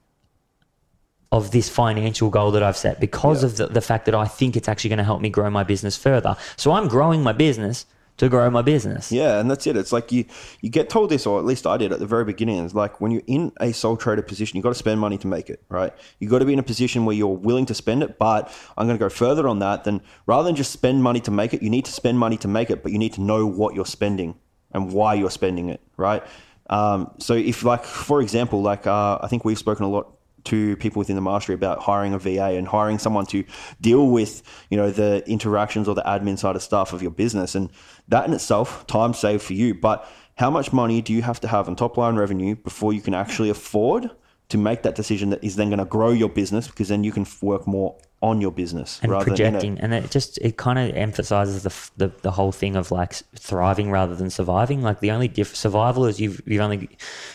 [1.33, 3.47] of this financial goal that I've set, because Yeah.
[3.49, 5.65] of the, the fact that I think it's actually going to help me grow my
[5.65, 6.37] business further.
[6.57, 7.87] So I'm growing my business
[8.17, 9.13] to grow my business.
[9.13, 9.77] Yeah, and that's it.
[9.77, 10.25] It's like you
[10.61, 12.65] you get told this, or at least I did at the very beginning.
[12.65, 15.27] It's like when you're in a sole trader position, you've got to spend money to
[15.27, 15.93] make it, right?
[16.19, 18.19] You've got to be in a position where you're willing to spend it.
[18.19, 19.85] But I'm going to go further on that.
[19.85, 22.49] Then rather than just spend money to make it, you need to spend money to
[22.49, 24.37] make it, but you need to know what you're spending
[24.73, 26.23] and why you're spending it, right?
[26.69, 30.16] Um, so if like for example, like uh, I think we've spoken a lot
[30.47, 33.45] to people within the mastery about hiring a VA and hiring someone to
[33.81, 37.55] deal with, you know, the interactions or the admin side of stuff of your business.
[37.55, 37.71] And
[38.09, 39.75] that in itself, time saved for you.
[39.75, 43.01] But how much money do you have to have on top line revenue before you
[43.01, 44.11] can actually afford
[44.49, 47.11] to make that decision that is then going to grow your business because then you
[47.11, 50.39] can work more on your business and rather than you know- projecting and it just
[50.39, 54.83] it kind of emphasizes the, the the whole thing of like thriving rather than surviving
[54.83, 56.89] like the only diff- survival is you've you've only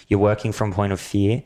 [0.07, 1.43] you're working from point of fear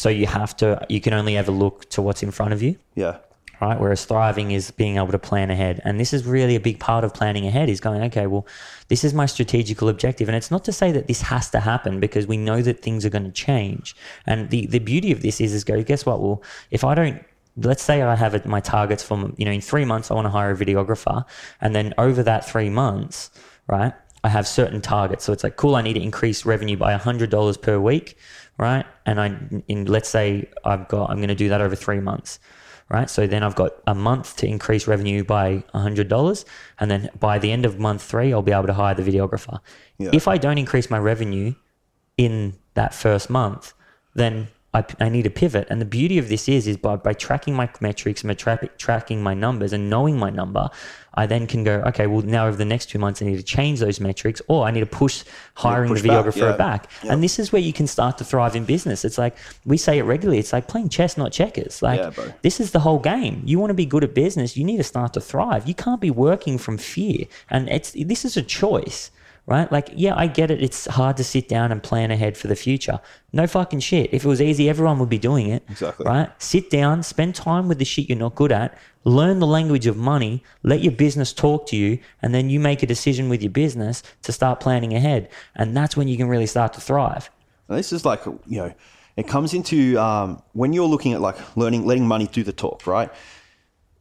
[0.00, 2.72] so you have to you can only ever look to what's in front of you
[2.94, 3.18] yeah.
[3.60, 3.78] right?
[3.78, 5.80] Whereas thriving is being able to plan ahead.
[5.84, 8.46] And this is really a big part of planning ahead is going, okay, well,
[8.88, 10.28] this is my strategical objective.
[10.28, 13.04] And it's not to say that this has to happen because we know that things
[13.04, 13.94] are going to change.
[14.26, 16.20] And the, the beauty of this is, is go, guess what?
[16.20, 17.22] Well, if I don't,
[17.56, 20.30] let's say I have my targets from, you know, in three months, I want to
[20.30, 21.24] hire a videographer.
[21.60, 23.30] And then over that three months,
[23.66, 23.92] right?
[24.22, 25.24] I have certain targets.
[25.24, 28.18] So it's like, cool, I need to increase revenue by $100 per week,
[28.58, 28.84] right?
[29.06, 32.38] And I, in, let's say I've got, I'm going to do that over three months
[32.90, 33.08] right?
[33.08, 36.44] So then I've got a month to increase revenue by $100.
[36.80, 39.60] And then by the end of month three, I'll be able to hire the videographer.
[39.98, 40.10] Yeah.
[40.12, 41.54] If I don't increase my revenue
[42.18, 43.72] in that first month,
[44.14, 45.66] then I, I need to pivot.
[45.68, 48.68] And the beauty of this is, is by, by tracking my metrics and by tra-
[48.78, 50.70] tracking my numbers and knowing my number,
[51.14, 53.42] I then can go, okay, well, now over the next two months, I need to
[53.42, 56.56] change those metrics or I need to push hiring push the back, videographer yeah.
[56.56, 56.90] back.
[57.02, 57.12] Yeah.
[57.12, 59.04] And this is where you can start to thrive in business.
[59.04, 60.38] It's like we say it regularly.
[60.38, 61.82] It's like playing chess, not checkers.
[61.82, 63.42] Like Yeah, this is the whole game.
[63.44, 65.66] You want to be good at business, you need to start to thrive.
[65.66, 67.26] You can't be working from fear.
[67.50, 69.10] And it's this is a choice,
[69.46, 69.70] right?
[69.70, 70.62] Like, yeah, I get it.
[70.62, 73.00] It's hard to sit down and plan ahead for the future.
[73.32, 74.12] No fucking shit.
[74.12, 75.64] If it was easy, everyone would be doing it.
[75.68, 76.06] Exactly.
[76.06, 76.30] Right?
[76.42, 79.96] Sit down, spend time with the shit you're not good at, learn the language of
[79.96, 83.50] money, let your business talk to you, and then you make a decision with your
[83.50, 85.28] business to start planning ahead.
[85.54, 87.30] And that's when you can really start to thrive.
[87.68, 88.74] And this is like, you know,
[89.16, 92.86] it comes into um, when you're looking at like learning, letting money do the talk,
[92.86, 93.10] right?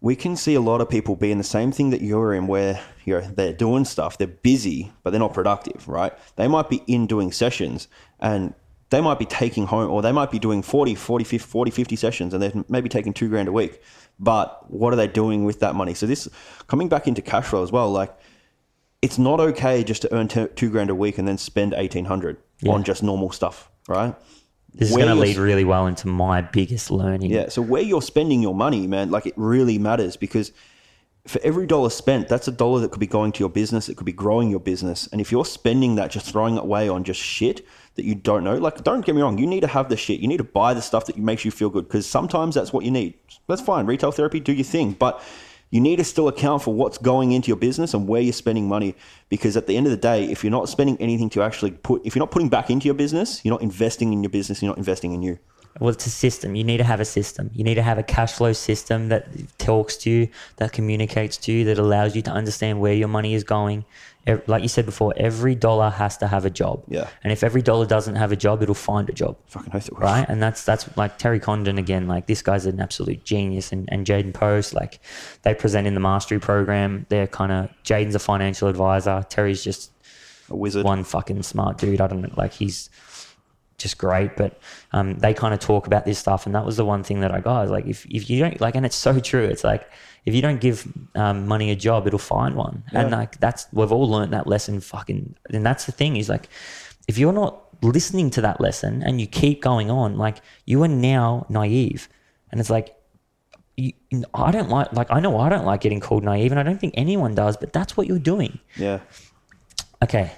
[0.01, 2.47] We can see a lot of people be in the same thing that you're in
[2.47, 2.79] where
[3.09, 6.13] you're, they're doing stuff, they're busy, but they're not productive, right?
[6.37, 7.87] They might be in doing sessions
[8.19, 8.53] and
[8.89, 11.95] they might be taking home or they might be doing 40, 40, 50, 40, 50
[11.95, 13.81] sessions and they're maybe taking two grand a week.
[14.19, 15.93] But what are they doing with that money?
[15.93, 16.27] So this
[16.67, 18.15] coming back into cash flow as well, like
[19.01, 22.37] it's not okay just to earn t- two grand a week and then spend 1800
[22.61, 22.73] Yeah.
[22.73, 24.15] on just normal stuff, right?
[24.73, 27.31] This is going to lead really well into my biggest learning.
[27.31, 27.49] Yeah.
[27.49, 30.51] So where you're spending your money, man, like it really matters because
[31.29, 33.87] for every dollar spent, that's a dollar that could be going to your business.
[33.87, 35.07] It could be growing your business.
[35.11, 38.43] And if you're spending that just throwing it away on just shit that you don't
[38.43, 40.21] know, like don't get me wrong, you need to have the shit.
[40.21, 42.83] You need to buy the stuff that makes you feel good because sometimes that's what
[42.83, 43.13] you need.
[43.47, 43.85] That's fine.
[43.85, 44.93] Retail therapy, do your thing.
[44.93, 45.21] But
[45.69, 48.67] you need to still account for what's going into your business and where you're spending
[48.67, 48.95] money.
[49.29, 52.03] Because at the end of the day, if you're not spending anything to actually put,
[52.05, 54.71] if you're not putting back into your business, you're not investing in your business, you're
[54.71, 55.37] not investing in you.
[55.79, 56.55] Well, it's a system.
[56.55, 57.51] You need to have a system.
[57.53, 59.27] You need to have a cash flow system that
[59.59, 63.33] talks to you, that communicates to you, that allows you to understand where your money
[63.33, 63.85] is going.
[64.45, 66.83] Like you said before, every dollar has to have a job.
[66.87, 67.07] Yeah.
[67.23, 69.37] And if every dollar doesn't have a job, it'll find a job.
[69.47, 70.01] Fucking oath it will.
[70.01, 70.25] Right.
[70.27, 72.07] And that's that's like Terry Condon again.
[72.07, 74.73] Like this guy's an absolute genius, and and Jaden Post.
[74.75, 74.99] Like
[75.43, 77.05] they present in the mastery program.
[77.09, 79.25] They're kind of Jaden's a financial advisor.
[79.29, 79.91] Terry's just
[80.49, 80.83] A wizard.
[80.83, 81.99] one fucking smart dude.
[82.01, 82.89] I don't know, like he's
[83.79, 84.35] just great.
[84.35, 84.59] But
[84.91, 87.31] um, they kind of talk about this stuff, and that was the one thing that
[87.31, 87.61] I got.
[87.61, 89.43] I like, if if you don't like, and it's so true.
[89.43, 89.89] It's like
[90.25, 93.91] if you don't give um, money a job, it'll find one, and like that's we've
[93.91, 94.79] all learned that lesson.
[94.79, 96.49] Fucking, and that's the thing is like,
[97.07, 100.87] if you're not listening to that lesson and you keep going on, like you are
[100.87, 102.09] now naive,
[102.51, 102.95] and it's like.
[103.77, 103.93] You,
[104.33, 106.81] I don't like like I know I don't like getting called naive and I don't
[106.81, 108.59] think anyone does but that's what you're doing.
[108.75, 108.99] Yeah.
[110.03, 110.33] Okay,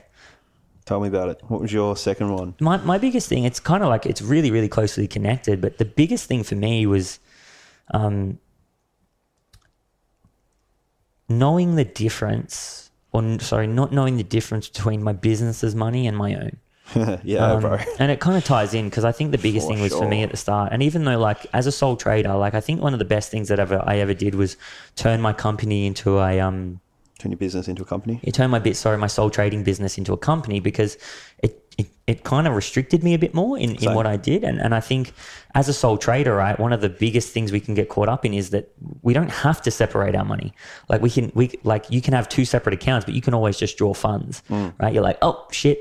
[0.91, 1.41] Tell me about it.
[1.47, 2.53] What was your second one?
[2.59, 5.85] my, my biggest thing it's kind of like it's really really closely connected but the
[5.85, 7.19] biggest thing for me was
[7.93, 8.39] um,
[11.29, 16.35] knowing the difference or sorry not knowing the difference between my business's money and my
[16.35, 16.57] own
[17.23, 17.77] yeah, Um, bro.
[17.99, 20.09] and it kind of ties in because I think the biggest For thing was for
[20.09, 20.73] me at the start.
[20.73, 23.31] And even though, like, as a sole trader, like, I think one of the best
[23.31, 24.57] things that ever I ever did was
[24.97, 26.81] turn my company into a um,
[27.21, 28.19] Turn your business into a company.
[28.23, 30.97] it turned my bit sorry my sole trading business into a company because
[31.43, 34.43] it it, it kind of restricted me a bit more in, in what I did.
[34.43, 35.13] And and I think
[35.55, 38.25] as a sole trader right one of the biggest things we can get caught up
[38.25, 38.65] in is that
[39.03, 40.53] we don't have to separate our money.
[40.89, 43.57] Like we can we like you can have two separate accounts but you can always
[43.57, 44.73] just draw funds Mm.
[44.79, 44.93] right?
[44.93, 45.77] You're like oh shit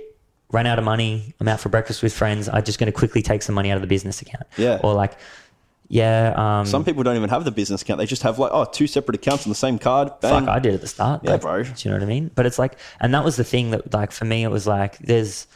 [0.53, 1.32] ran out of money.
[1.41, 2.49] I'm out for breakfast with friends.
[2.49, 4.47] I'm just going to quickly take some money out of the business account.
[4.59, 4.80] Yeah.
[4.82, 5.16] or like
[5.91, 7.99] yeah um Some people don't even have the business account.
[7.99, 10.09] They just have like, oh, two separate accounts on the same card.
[10.20, 10.47] Bang.
[10.47, 11.22] Fuck, I did at the start.
[11.22, 11.64] Yeah, like, bro.
[11.64, 12.30] Do you know what I mean?
[12.34, 14.97] But it's like, and that was the thing that, like, for me, it was like,
[14.99, 15.47] there's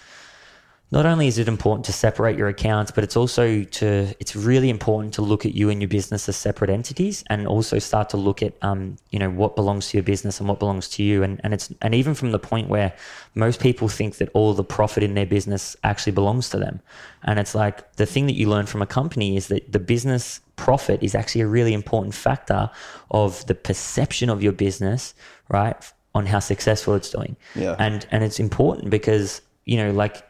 [0.95, 4.70] not only is it important to separate your accounts, but it's also to, it's really
[4.70, 8.16] important to look at you and your business as separate entities and also start to
[8.16, 11.24] look at, um, you know, what belongs to your business and what belongs to you.
[11.24, 12.95] And, and it's, and even from the point where
[13.34, 16.80] most people think that all the profit in their business actually belongs to them.
[17.24, 20.40] And it's like the thing that you learn from a company is that the business
[20.55, 22.70] profit is actually a really important factor
[23.11, 25.12] of the perception of your business,
[25.49, 25.74] right?
[26.14, 27.34] On how successful it's doing.
[27.57, 27.74] Yeah.
[27.80, 30.22] And and it's important because, you know, like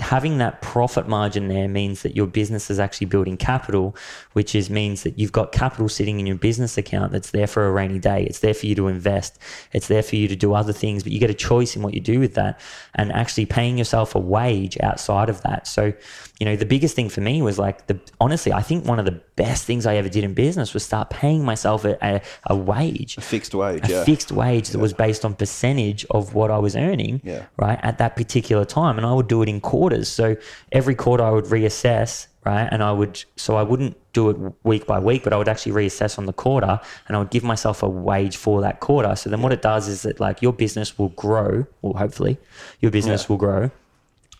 [0.00, 3.96] having that profit margin there means that your business is actually building capital,
[4.32, 7.66] which is means that you've got capital sitting in your business account that's there for
[7.66, 8.24] a rainy day.
[8.24, 9.38] It's there for you to invest.
[9.72, 11.94] It's there for you to do other things, but you get a choice in what
[11.94, 12.60] you do with that
[12.94, 15.66] and actually paying yourself a wage outside of that.
[15.66, 15.92] So,
[16.42, 19.04] you know, the biggest thing for me was like the honestly, I think one of
[19.04, 22.56] the best things I ever did in business was start paying myself a, a, a
[22.56, 23.88] wage a Fixed wage.
[23.88, 24.04] a Yeah.
[24.04, 27.44] fixed wage that was based on percentage of what I was earning, Yeah.
[27.56, 28.96] right, at that particular time.
[28.98, 30.08] And I would do it in quarters.
[30.08, 30.34] So
[30.72, 32.68] every quarter I would reassess, right?
[32.72, 35.74] And I would, so I wouldn't do it week by week, but I would actually
[35.82, 39.14] reassess on the quarter and I would give myself a wage for that quarter.
[39.14, 42.36] So then what it does is that like your business will grow, or hopefully
[42.80, 43.26] your business Yeah.
[43.30, 43.70] will grow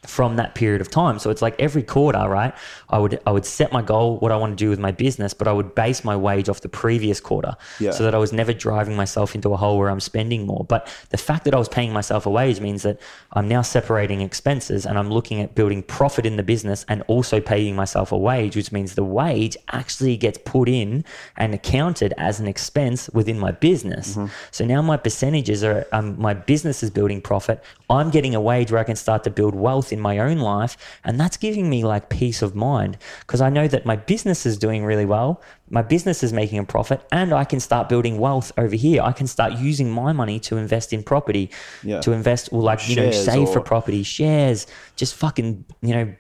[0.06, 1.18] from that period of time.
[1.20, 2.52] So it's like every quarter, right?
[2.90, 5.32] I would I would set my goal, what I want to do with my business,
[5.32, 7.92] but I would base my wage off the previous quarter, Yeah.
[7.92, 10.64] so that I was never driving myself into a hole where I'm spending more.
[10.68, 12.98] But the fact that I was paying myself a wage means that
[13.32, 17.40] I'm now separating expenses and I'm looking at building profit in the business and also
[17.40, 21.04] paying myself a wage, which means the wage actually gets put in
[21.36, 24.18] and accounted as an expense within my business.
[24.50, 27.62] So now my percentages are um, my business is building profit.
[27.88, 30.76] I'm getting a wage where I can start to build wealth in my own life.
[31.04, 34.58] And that's giving me like peace of mind because I know that my business is
[34.58, 35.40] doing really well.
[35.70, 39.02] My business is making a profit and I can start building wealth over here.
[39.02, 41.50] I can start using my money to invest in property,
[41.82, 42.00] Yeah.
[42.00, 44.66] to invest or like, you know, Shares save for property, shares,
[44.96, 46.14] just fucking, you know,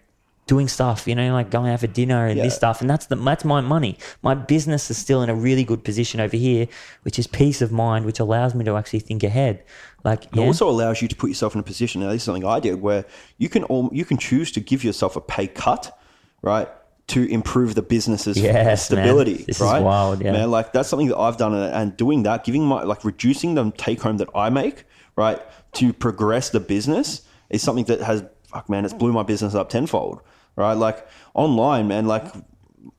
[0.52, 2.82] doing stuff, you know, like going out for dinner and this stuff.
[2.82, 3.96] And that's the that's my money.
[4.20, 6.68] My business is still in a really good position over here,
[7.04, 9.64] which is peace of mind, which allows me to actually think ahead.
[10.04, 12.02] Like, It also allows you to put yourself in a position.
[12.02, 13.06] Now, this is something I did where
[13.38, 15.98] you can all, you can choose to give yourself a pay cut,
[16.42, 16.68] right,
[17.06, 18.76] to improve the business's Yes, man.
[18.76, 19.44] stability.
[19.44, 20.32] This is wild, yeah.
[20.32, 20.50] man.
[20.50, 23.70] Like that's something that I've done, and and doing that, giving my like reducing the
[23.86, 24.84] take home that I make,
[25.16, 25.40] right,
[25.78, 28.22] to progress the business is something that has
[28.52, 30.20] fuck, man, it's blew my business up tenfold,
[30.56, 30.74] right?
[30.74, 32.24] Like online, man, like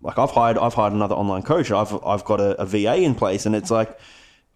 [0.01, 1.71] like I've hired I've hired another online coach.
[1.71, 3.97] I've I've got a, a VA in place, and it's like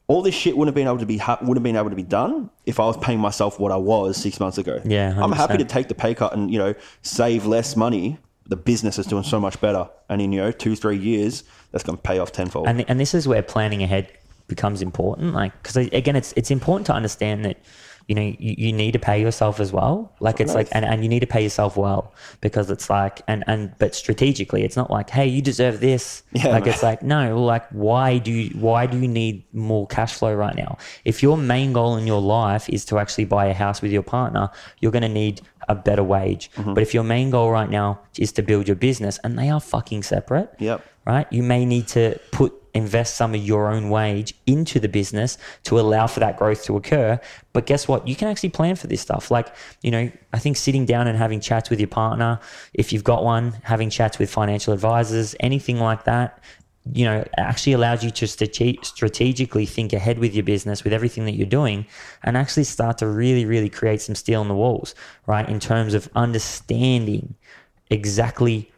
[0.08, 1.96] all this shit wouldn't have been able to be ha- would have been able to
[1.96, 4.82] be done if I was paying myself what I was six months ago.
[4.86, 8.18] Yeah, I'm happy to take the pay cut and you know save less money.
[8.50, 11.84] The business is doing so much better, and in you know two three years, that's
[11.84, 12.68] going to pay off tenfold.
[12.68, 14.10] and and this is where planning ahead
[14.48, 15.34] becomes important.
[15.34, 17.58] Like, because again, it's it's important to understand that
[18.08, 20.14] you know you, you need to pay yourself as well.
[20.20, 23.44] Like it's like and, and you need to pay yourself well because it's like and
[23.48, 26.24] and but strategically, it's not like hey you deserve this.
[26.32, 26.74] Yeah, like man.
[26.74, 30.56] it's like no, like why do you why do you need more cash flow right
[30.56, 30.78] now?
[31.06, 34.04] If your main goal in your life is to actually buy a house with your
[34.04, 34.50] partner,
[34.80, 36.50] you're going to need a better wage.
[36.56, 36.74] Mm-hmm.
[36.74, 39.60] But if your main goal right now is to build your business, and they are
[39.60, 40.82] fucking separate, Yep.
[41.06, 41.28] right?
[41.32, 45.80] You may need to put invest some of your own wage into the business to
[45.80, 47.20] allow for that growth to occur.
[47.54, 48.08] But guess what?
[48.08, 49.30] You can actually plan for this stuff.
[49.32, 52.40] Like, you know, I think sitting down and having chats with your partner,
[52.74, 56.42] if you've got one, having chats with financial advisors, anything like that,
[56.94, 61.34] you know, actually allows you to strategically think ahead with your business, with everything that
[61.34, 61.86] you're doing,
[62.24, 65.50] and actually start to really, really create some steel in the walls, right?
[65.50, 67.36] In terms of understanding
[67.90, 68.72] exactly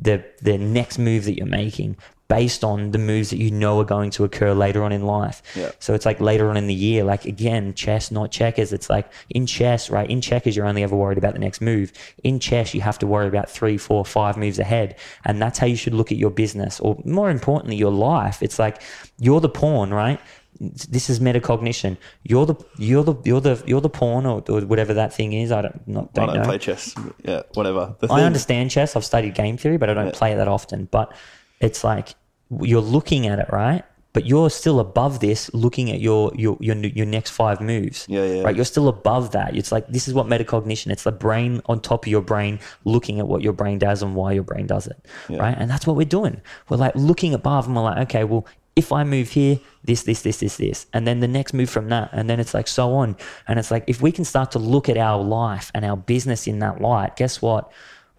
[0.00, 1.96] the the next move that you're making
[2.32, 5.42] based on the moves that you know are going to occur later on in life.
[5.54, 5.70] Yeah.
[5.80, 8.72] So it's like later on in the year, like again, chess, not checkers.
[8.72, 10.08] It's like in chess, right?
[10.08, 11.92] In checkers, you're only ever worried about the next move.
[12.24, 14.96] In chess, you have to worry about three, four, five moves ahead.
[15.26, 18.42] And that's how you should look at your business or more importantly, your life.
[18.42, 18.80] It's like
[19.18, 20.18] you're the pawn, right?
[20.58, 21.98] This is metacognition.
[22.22, 25.52] You're the you're the you're the you're the pawn or, or whatever that thing is.
[25.52, 26.44] I don't not I don't don't know.
[26.44, 26.94] play chess.
[27.24, 27.94] Yeah, whatever.
[28.00, 28.96] The I understand chess.
[28.96, 30.12] I've studied game theory, but I don't Yeah.
[30.22, 30.88] play it that often.
[30.90, 31.12] But
[31.60, 32.14] it's like
[32.60, 33.84] you're looking at it, right?
[34.12, 38.06] But you're still above this, looking at your your your, your next five moves.
[38.08, 38.42] Yeah, yeah.
[38.42, 38.54] Right.
[38.54, 39.56] You're still above that.
[39.56, 40.90] It's like this is what metacognition.
[40.90, 44.14] It's the brain on top of your brain, looking at what your brain does and
[44.14, 45.06] why your brain does it.
[45.30, 45.56] Right.
[45.58, 46.42] And that's what we're doing.
[46.68, 48.46] We're like looking above, and we're like, okay, well,
[48.76, 51.88] if I move here, this, this, this, this, this, and then the next move from
[51.88, 53.16] that, and then it's like so on.
[53.48, 56.46] And it's like if we can start to look at our life and our business
[56.46, 57.72] in that light, guess what?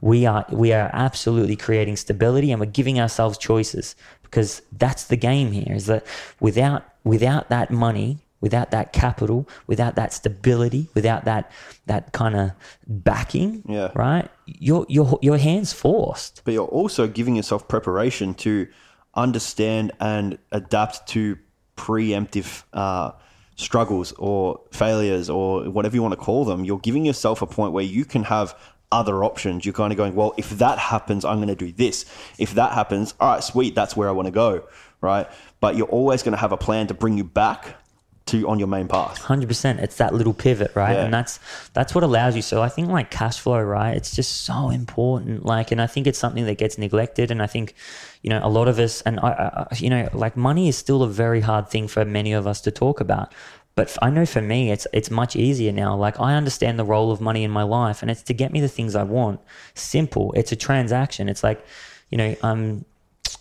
[0.03, 3.95] we are we are absolutely creating stability and we're giving ourselves choices
[4.34, 6.03] because that's the game here is that
[6.39, 11.51] without without that money without that capital without that stability without that
[11.86, 12.51] that kind of
[12.88, 13.91] backing Yeah.
[13.93, 18.67] right your your your hands forced but you're also giving yourself preparation to
[19.13, 21.38] understand and adapt to
[21.77, 23.11] preemptive uh,
[23.55, 26.65] struggles or failures or whatever you want to call them.
[26.65, 28.55] You're giving yourself a point where you can have
[28.93, 29.65] other options.
[29.65, 32.05] You're kind of going, well, if that happens, I'm going to do this.
[32.37, 34.63] If that happens, all right, sweet, that's where I want to go,
[35.01, 35.27] right?
[35.59, 37.77] But you're always going to have a plan to bring you back
[38.25, 39.17] to on your main path.
[39.17, 39.81] Hundred percent.
[39.81, 40.93] It's that little pivot, right?
[40.93, 41.03] Yeah.
[41.03, 41.39] And that's
[41.73, 42.41] that's what allows you.
[42.41, 43.97] So I think like cash flow, right?
[43.97, 45.45] It's just so important.
[45.45, 47.31] Like, and I think it's something that gets neglected.
[47.31, 47.75] And I think,
[48.21, 51.03] you know, a lot of us, and I, I you know, like money is still
[51.03, 53.33] a very hard thing for many of us to talk about.
[53.76, 55.95] But I know for me, it's it's much easier now.
[55.95, 58.61] Like I understand the role of money in my life, and it's to get me
[58.61, 59.39] the things I want.
[59.74, 60.32] Simple.
[60.34, 61.28] It's a transaction.
[61.28, 61.65] It's like,
[62.11, 62.86] you know, um,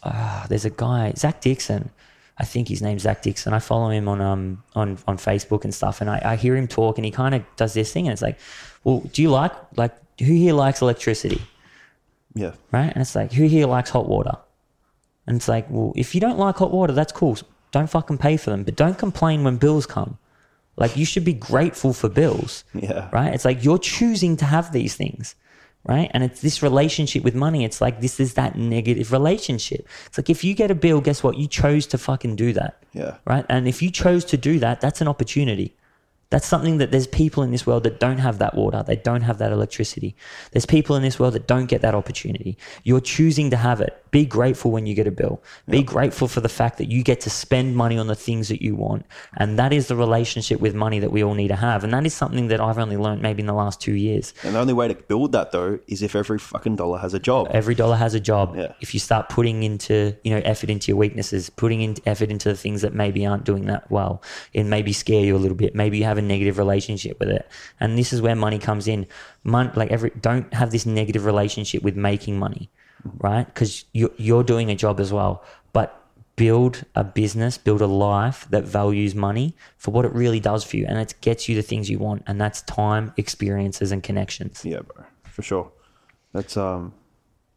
[0.03, 1.91] uh, there's a guy, Zach Dixon.
[2.39, 3.53] I think his name's Zach Dixon.
[3.53, 6.66] I follow him on um on, on Facebook and stuff, and I, I hear him
[6.66, 8.39] talk, and he kind of does this thing, and it's like,
[8.85, 11.43] well, do you like like who here likes electricity,
[12.35, 12.53] Yeah.
[12.70, 12.91] right?
[12.93, 14.33] And it's like, who here likes hot water?
[15.26, 17.37] And it's like, well, if you don't like hot water, that's cool.
[17.70, 20.18] Don't fucking pay for them, but don't complain when bills come.
[20.77, 23.09] Like you should be grateful for bills Yeah.
[23.12, 23.33] right?
[23.35, 25.35] It's like you're choosing to have these things,
[25.87, 26.11] right?
[26.14, 27.64] And it's this relationship with money.
[27.64, 29.87] It's like this is that negative relationship.
[30.07, 31.37] It's like if you get a bill, guess what?
[31.37, 33.16] You chose to fucking do that, Yeah.
[33.27, 33.45] right?
[33.49, 35.75] And if you chose to do that, that's an opportunity.
[36.33, 39.20] That's something that there's people in this world that don't have that water, they don't
[39.20, 40.16] have that electricity.
[40.53, 42.57] There's people in this world that don't get that opportunity.
[42.85, 44.03] You're choosing to have it.
[44.12, 45.43] Be grateful when you get a bill.
[45.68, 48.62] Be grateful for the fact that you get to spend money on the things that
[48.62, 49.05] you want.
[49.37, 51.85] And that is the relationship with money that we all need to have.
[51.85, 54.33] And that is something that I've only learned maybe in the last two years.
[54.43, 57.18] And the only way to build that though is if every fucking dollar has a
[57.18, 57.49] job.
[57.51, 58.57] Every dollar has a job.
[58.57, 58.72] Yeah.
[58.80, 62.49] If you start putting into, you know, effort into your weaknesses, putting in effort into
[62.49, 64.22] the things that maybe aren't doing that well,
[64.53, 65.74] it maybe scare you a little bit.
[65.74, 67.49] Maybe you have a negative relationship with it.
[67.81, 69.07] And this is where money comes in.
[69.45, 72.70] Mon- like every don't have this negative relationship with making money,
[73.18, 73.47] right?
[73.47, 75.45] Because you're, you're doing a job as well.
[75.73, 75.99] But
[76.37, 80.77] build a business, build a life that values money for what it really does for
[80.77, 80.87] you.
[80.87, 82.23] And it gets you the things you want.
[82.27, 84.64] And that's time, experiences, and connections.
[84.64, 85.70] Yeah, bro, for sure.
[86.33, 86.95] That's um,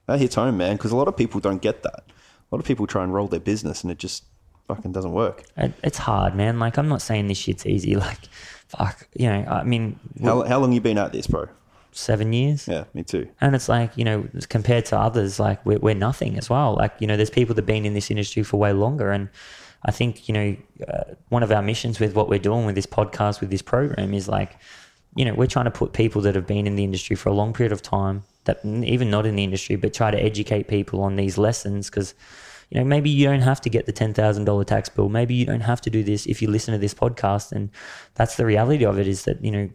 [0.07, 0.75] that hits home, man.
[0.75, 2.03] Because a lot of people don't get that.
[2.07, 4.25] A lot of people try and roll their business, and it just
[4.67, 5.43] fucking doesn't work.
[5.57, 6.59] It's hard, man.
[6.59, 7.95] Like I'm not saying this shit's easy.
[8.05, 8.29] Like,
[8.67, 9.45] fuck, you know.
[9.49, 11.47] I mean, How how long you been at this, bro?
[11.91, 13.25] seven years, Yeah, me too.
[13.39, 16.75] and it's like you know, compared to others, like we're, we're nothing as well.
[16.75, 19.29] Like you know, there's people that've been in this industry for way longer, and
[19.85, 20.57] I think you know,
[20.87, 24.13] uh, one of our missions with what we're doing with this podcast, with this program,
[24.13, 24.57] is like,
[25.15, 27.33] you know, we're trying to put people that have been in the industry for a
[27.33, 31.01] long period of time, that even not in the industry, but try to educate people
[31.01, 32.13] on these lessons because.
[32.69, 35.09] You know, maybe you don't have to get the ten thousand dollar tax bill.
[35.09, 37.51] Maybe you don't have to do this if you listen to this podcast.
[37.51, 37.69] And
[38.15, 39.69] that's the reality of it is that you know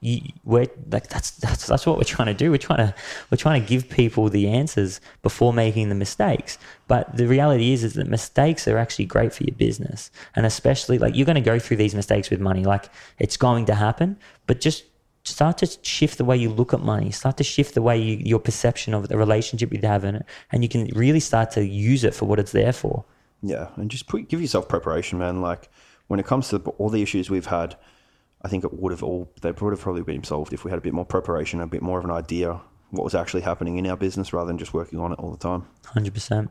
[0.00, 2.50] you, we're like that's that's that's what we're trying to do.
[2.50, 2.94] We're trying to
[3.30, 6.58] we're trying to give people the answers before making the mistakes.
[6.86, 10.98] But the reality is is that mistakes are actually great for your business, and especially
[10.98, 12.64] like you're going to go through these mistakes with money.
[12.64, 14.84] Like it's going to happen, but just
[15.24, 17.10] start to shift the way you look at money.
[17.10, 20.26] Start to shift the way you, your perception of the relationship you have in it,
[20.52, 23.04] and you can really start to use it for what it's there for.
[23.42, 25.40] Yeah, and just put, give yourself preparation, man.
[25.40, 25.68] Like
[26.08, 27.76] when it comes to all the issues we've had
[28.42, 30.78] I think it would have all they would have probably been solved if we had
[30.78, 32.60] a bit more preparation, a bit more of an idea
[32.90, 35.38] what was actually happening in our business rather than just working on it all the
[35.38, 35.66] time.
[35.84, 36.50] Hundred percent.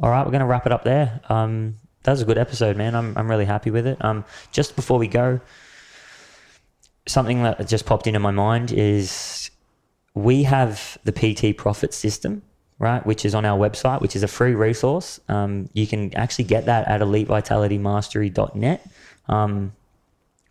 [0.00, 1.20] All right, we're going to wrap it up there.
[1.28, 2.94] Um, that was a good episode, man.
[2.94, 4.02] I'm I'm really happy with it.
[4.04, 5.40] Um, just before we go,
[7.06, 9.50] something that just popped into my mind is
[10.14, 12.42] we have the PT profit system,
[12.78, 13.04] right?
[13.04, 15.20] Which is on our website, which is a free resource.
[15.28, 18.86] Um, you can actually get that at elitevitalitymastery.net.
[19.28, 19.72] Um,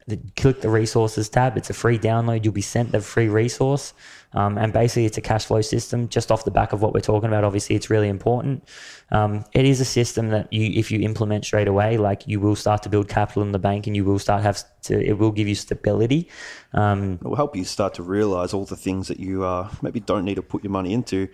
[0.08, 1.58] the, click the resources tab.
[1.58, 2.44] It's a free download.
[2.44, 3.94] You'll be sent the free resource.
[4.34, 7.02] Um, and basically, it's a cash flow system just off the back of what we're
[7.02, 7.44] talking about.
[7.44, 8.64] Obviously, it's really important.
[9.12, 12.56] Um, it is a system that you, if you implement straight away, like you will
[12.56, 15.32] start to build capital in the bank and you will start have to, it will
[15.32, 16.30] give you stability.
[16.74, 20.00] Um, it will help you start to realize all the things that you uh, maybe
[20.00, 21.28] don't need to put your money into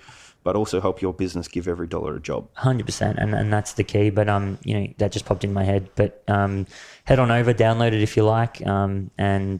[0.48, 2.48] but also help your business give every dollar a job.
[2.54, 4.10] Hundred percent, and and that's the key.
[4.10, 5.90] But um, you know, that just popped in my head.
[5.96, 6.66] But um,
[7.04, 9.60] head on over, download it if you like, um, and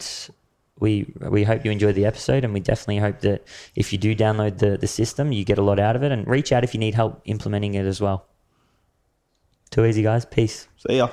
[0.80, 4.16] we we hope you enjoy the episode, and we definitely hope that if you do
[4.16, 6.72] download the the system, you get a lot out of it, and reach out if
[6.72, 8.24] you need help implementing it as well.
[9.68, 10.24] Too easy, guys.
[10.24, 10.68] Peace.
[10.78, 11.10] See ya.